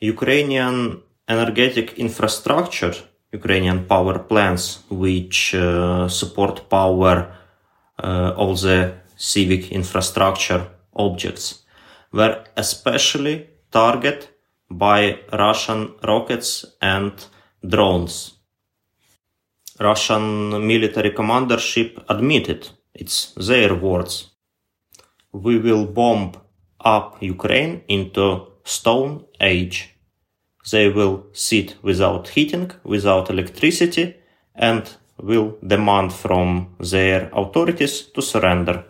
[0.00, 2.94] Ukrainian energetic infrastructure,
[3.32, 7.32] Ukrainian power plants, which uh, support power
[8.02, 11.64] uh, all the civic infrastructure objects
[12.12, 14.28] were especially targeted
[14.70, 17.12] by Russian rockets and
[17.66, 18.38] drones.
[19.80, 24.30] Russian military commandership admitted, it's their words,
[25.32, 26.32] we will bomb
[26.80, 29.94] up Ukraine into stone age.
[30.70, 34.16] They will sit without heating, without electricity,
[34.54, 34.82] and
[35.20, 38.84] will demand from their authorities to surrender.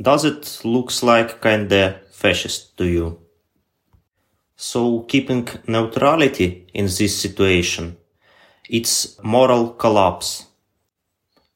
[0.00, 3.18] Does it looks like kinda fascist to you?
[4.56, 7.98] So keeping neutrality in this situation,
[8.70, 10.46] it's moral collapse.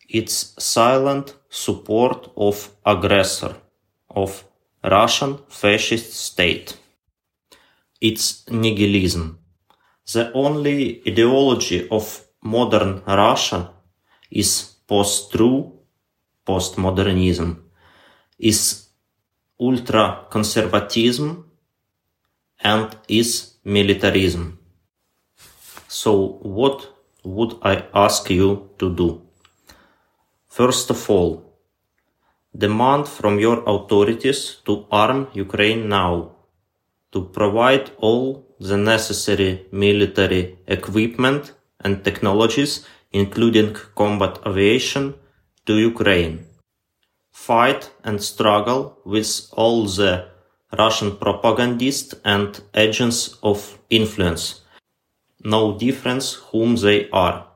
[0.09, 3.57] It's silent support of aggressor,
[4.11, 4.45] of
[4.83, 6.77] Russian fascist state.
[8.01, 9.39] It's nihilism.
[10.13, 13.71] The only ideology of modern Russia
[14.31, 15.73] is post-true,
[16.47, 17.64] postmodernism,
[18.39, 18.89] is
[19.61, 21.51] ultra-conservatism
[22.61, 24.59] and is militarism.
[25.89, 26.89] So what
[27.23, 29.23] would I ask you to do?
[30.49, 31.59] First of all,
[32.57, 36.33] demand from your authorities to arm Ukraine now,
[37.13, 45.15] to provide all the necessary military equipment and technologies, including combat aviation,
[45.67, 46.47] to Ukraine.
[47.47, 50.29] Fight and struggle with all the
[50.79, 54.63] Russian propagandists and agents of influence.
[55.45, 57.47] No difference whom they are.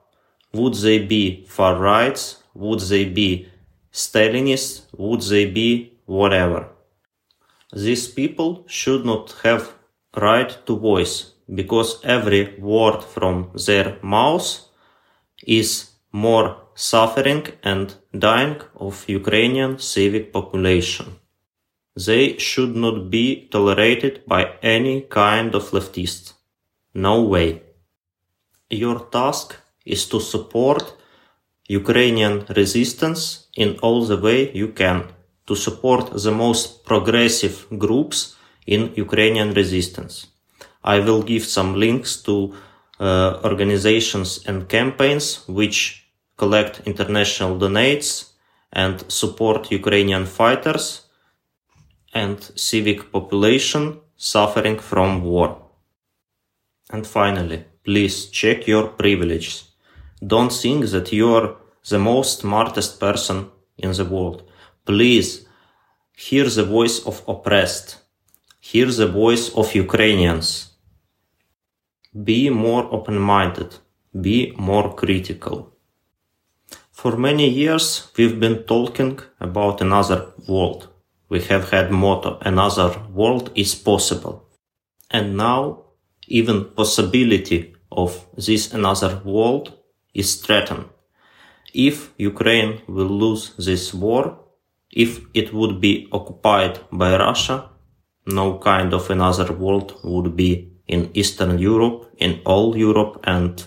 [0.52, 2.43] Would they be far rights?
[2.55, 3.48] Would they be
[3.90, 4.82] Stalinists?
[4.97, 6.69] Would they be whatever?
[7.73, 9.73] These people should not have
[10.15, 14.69] right to voice because every word from their mouth
[15.47, 21.07] is more suffering and dying of Ukrainian civic population.
[22.07, 26.35] They should not be tolerated by any kind of leftist.
[26.95, 27.62] No way.
[28.70, 30.95] Your task is to support
[31.69, 35.05] Ukrainian resistance in all the way you can,
[35.47, 38.36] to support the most progressive groups
[38.66, 40.27] in Ukrainian resistance.
[40.82, 42.55] I will give some links to
[43.01, 46.07] uh, organizations and campaigns which
[46.39, 48.10] collect international donates
[48.73, 50.85] and support Ukrainian fighters
[52.15, 55.48] and civic population suffering from war.
[56.90, 59.56] And finally, please check your privileges.
[60.27, 61.56] Don't think that you're
[61.89, 64.43] the most smartest person in the world.
[64.85, 65.47] Please
[66.16, 67.98] hear the voice of oppressed.
[68.60, 70.47] Hear the voice of Ukrainians.
[72.28, 73.77] Be more open-minded.
[74.20, 75.77] Be more critical.
[76.99, 80.89] For many years, we've been talking about another world.
[81.29, 84.49] We have had motto, another world is possible.
[85.09, 85.85] And now,
[86.27, 89.75] even possibility of this another world
[90.12, 90.87] is threatened.
[91.73, 94.37] If Ukraine will lose this war,
[94.91, 97.70] if it would be occupied by Russia,
[98.27, 103.65] no kind of another world would be in Eastern Europe, in all Europe and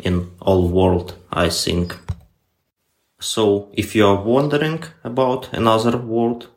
[0.00, 1.96] in all world, I think.
[3.22, 6.48] So if you are wondering about another world,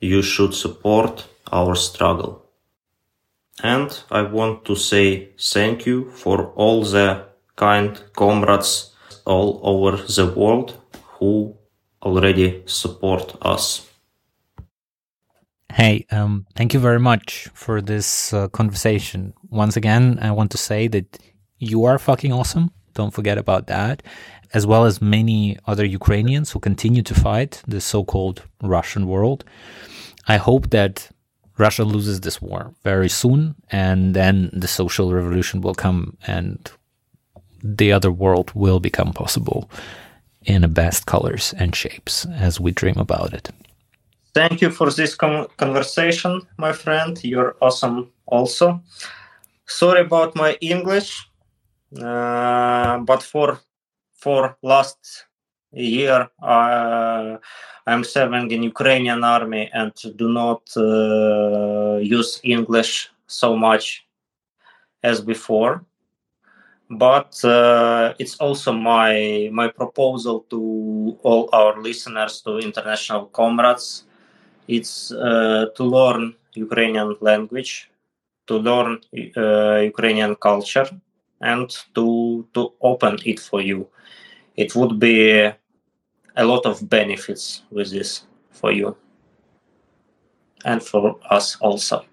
[0.00, 2.46] you should support our struggle.
[3.62, 7.26] And I want to say thank you for all the
[7.56, 8.92] kind comrades
[9.24, 10.78] all over the world
[11.18, 11.56] who
[12.02, 13.88] already support us.
[15.72, 19.34] Hey, um, thank you very much for this uh, conversation.
[19.50, 21.18] Once again, I want to say that
[21.58, 22.70] you are fucking awesome.
[22.94, 24.02] Don't forget about that.
[24.54, 29.44] As well as many other Ukrainians who continue to fight the so called Russian world.
[30.34, 31.10] I hope that
[31.58, 36.70] Russia loses this war very soon and then the social revolution will come and
[37.62, 39.70] the other world will become possible
[40.44, 43.50] in the best colors and shapes as we dream about it.
[44.34, 47.18] Thank you for this conversation, my friend.
[47.22, 48.82] You're awesome also.
[49.66, 51.26] Sorry about my English,
[51.96, 53.60] uh, but for
[54.24, 55.00] for last
[55.72, 57.36] year uh,
[57.86, 62.92] I'm serving in Ukrainian army and do not uh, use English
[63.26, 64.06] so much
[65.02, 65.84] as before.
[67.04, 69.14] But uh, it's also my
[69.60, 70.60] my proposal to
[71.26, 74.04] all our listeners to international comrades.
[74.76, 76.22] It's uh, to learn
[76.54, 77.90] ukrainian language
[78.46, 79.00] to learn
[79.36, 80.88] uh, ukrainian culture
[81.40, 83.88] and to to open it for you
[84.56, 85.50] it would be
[86.36, 88.96] a lot of benefits with this for you
[90.64, 92.04] and for us also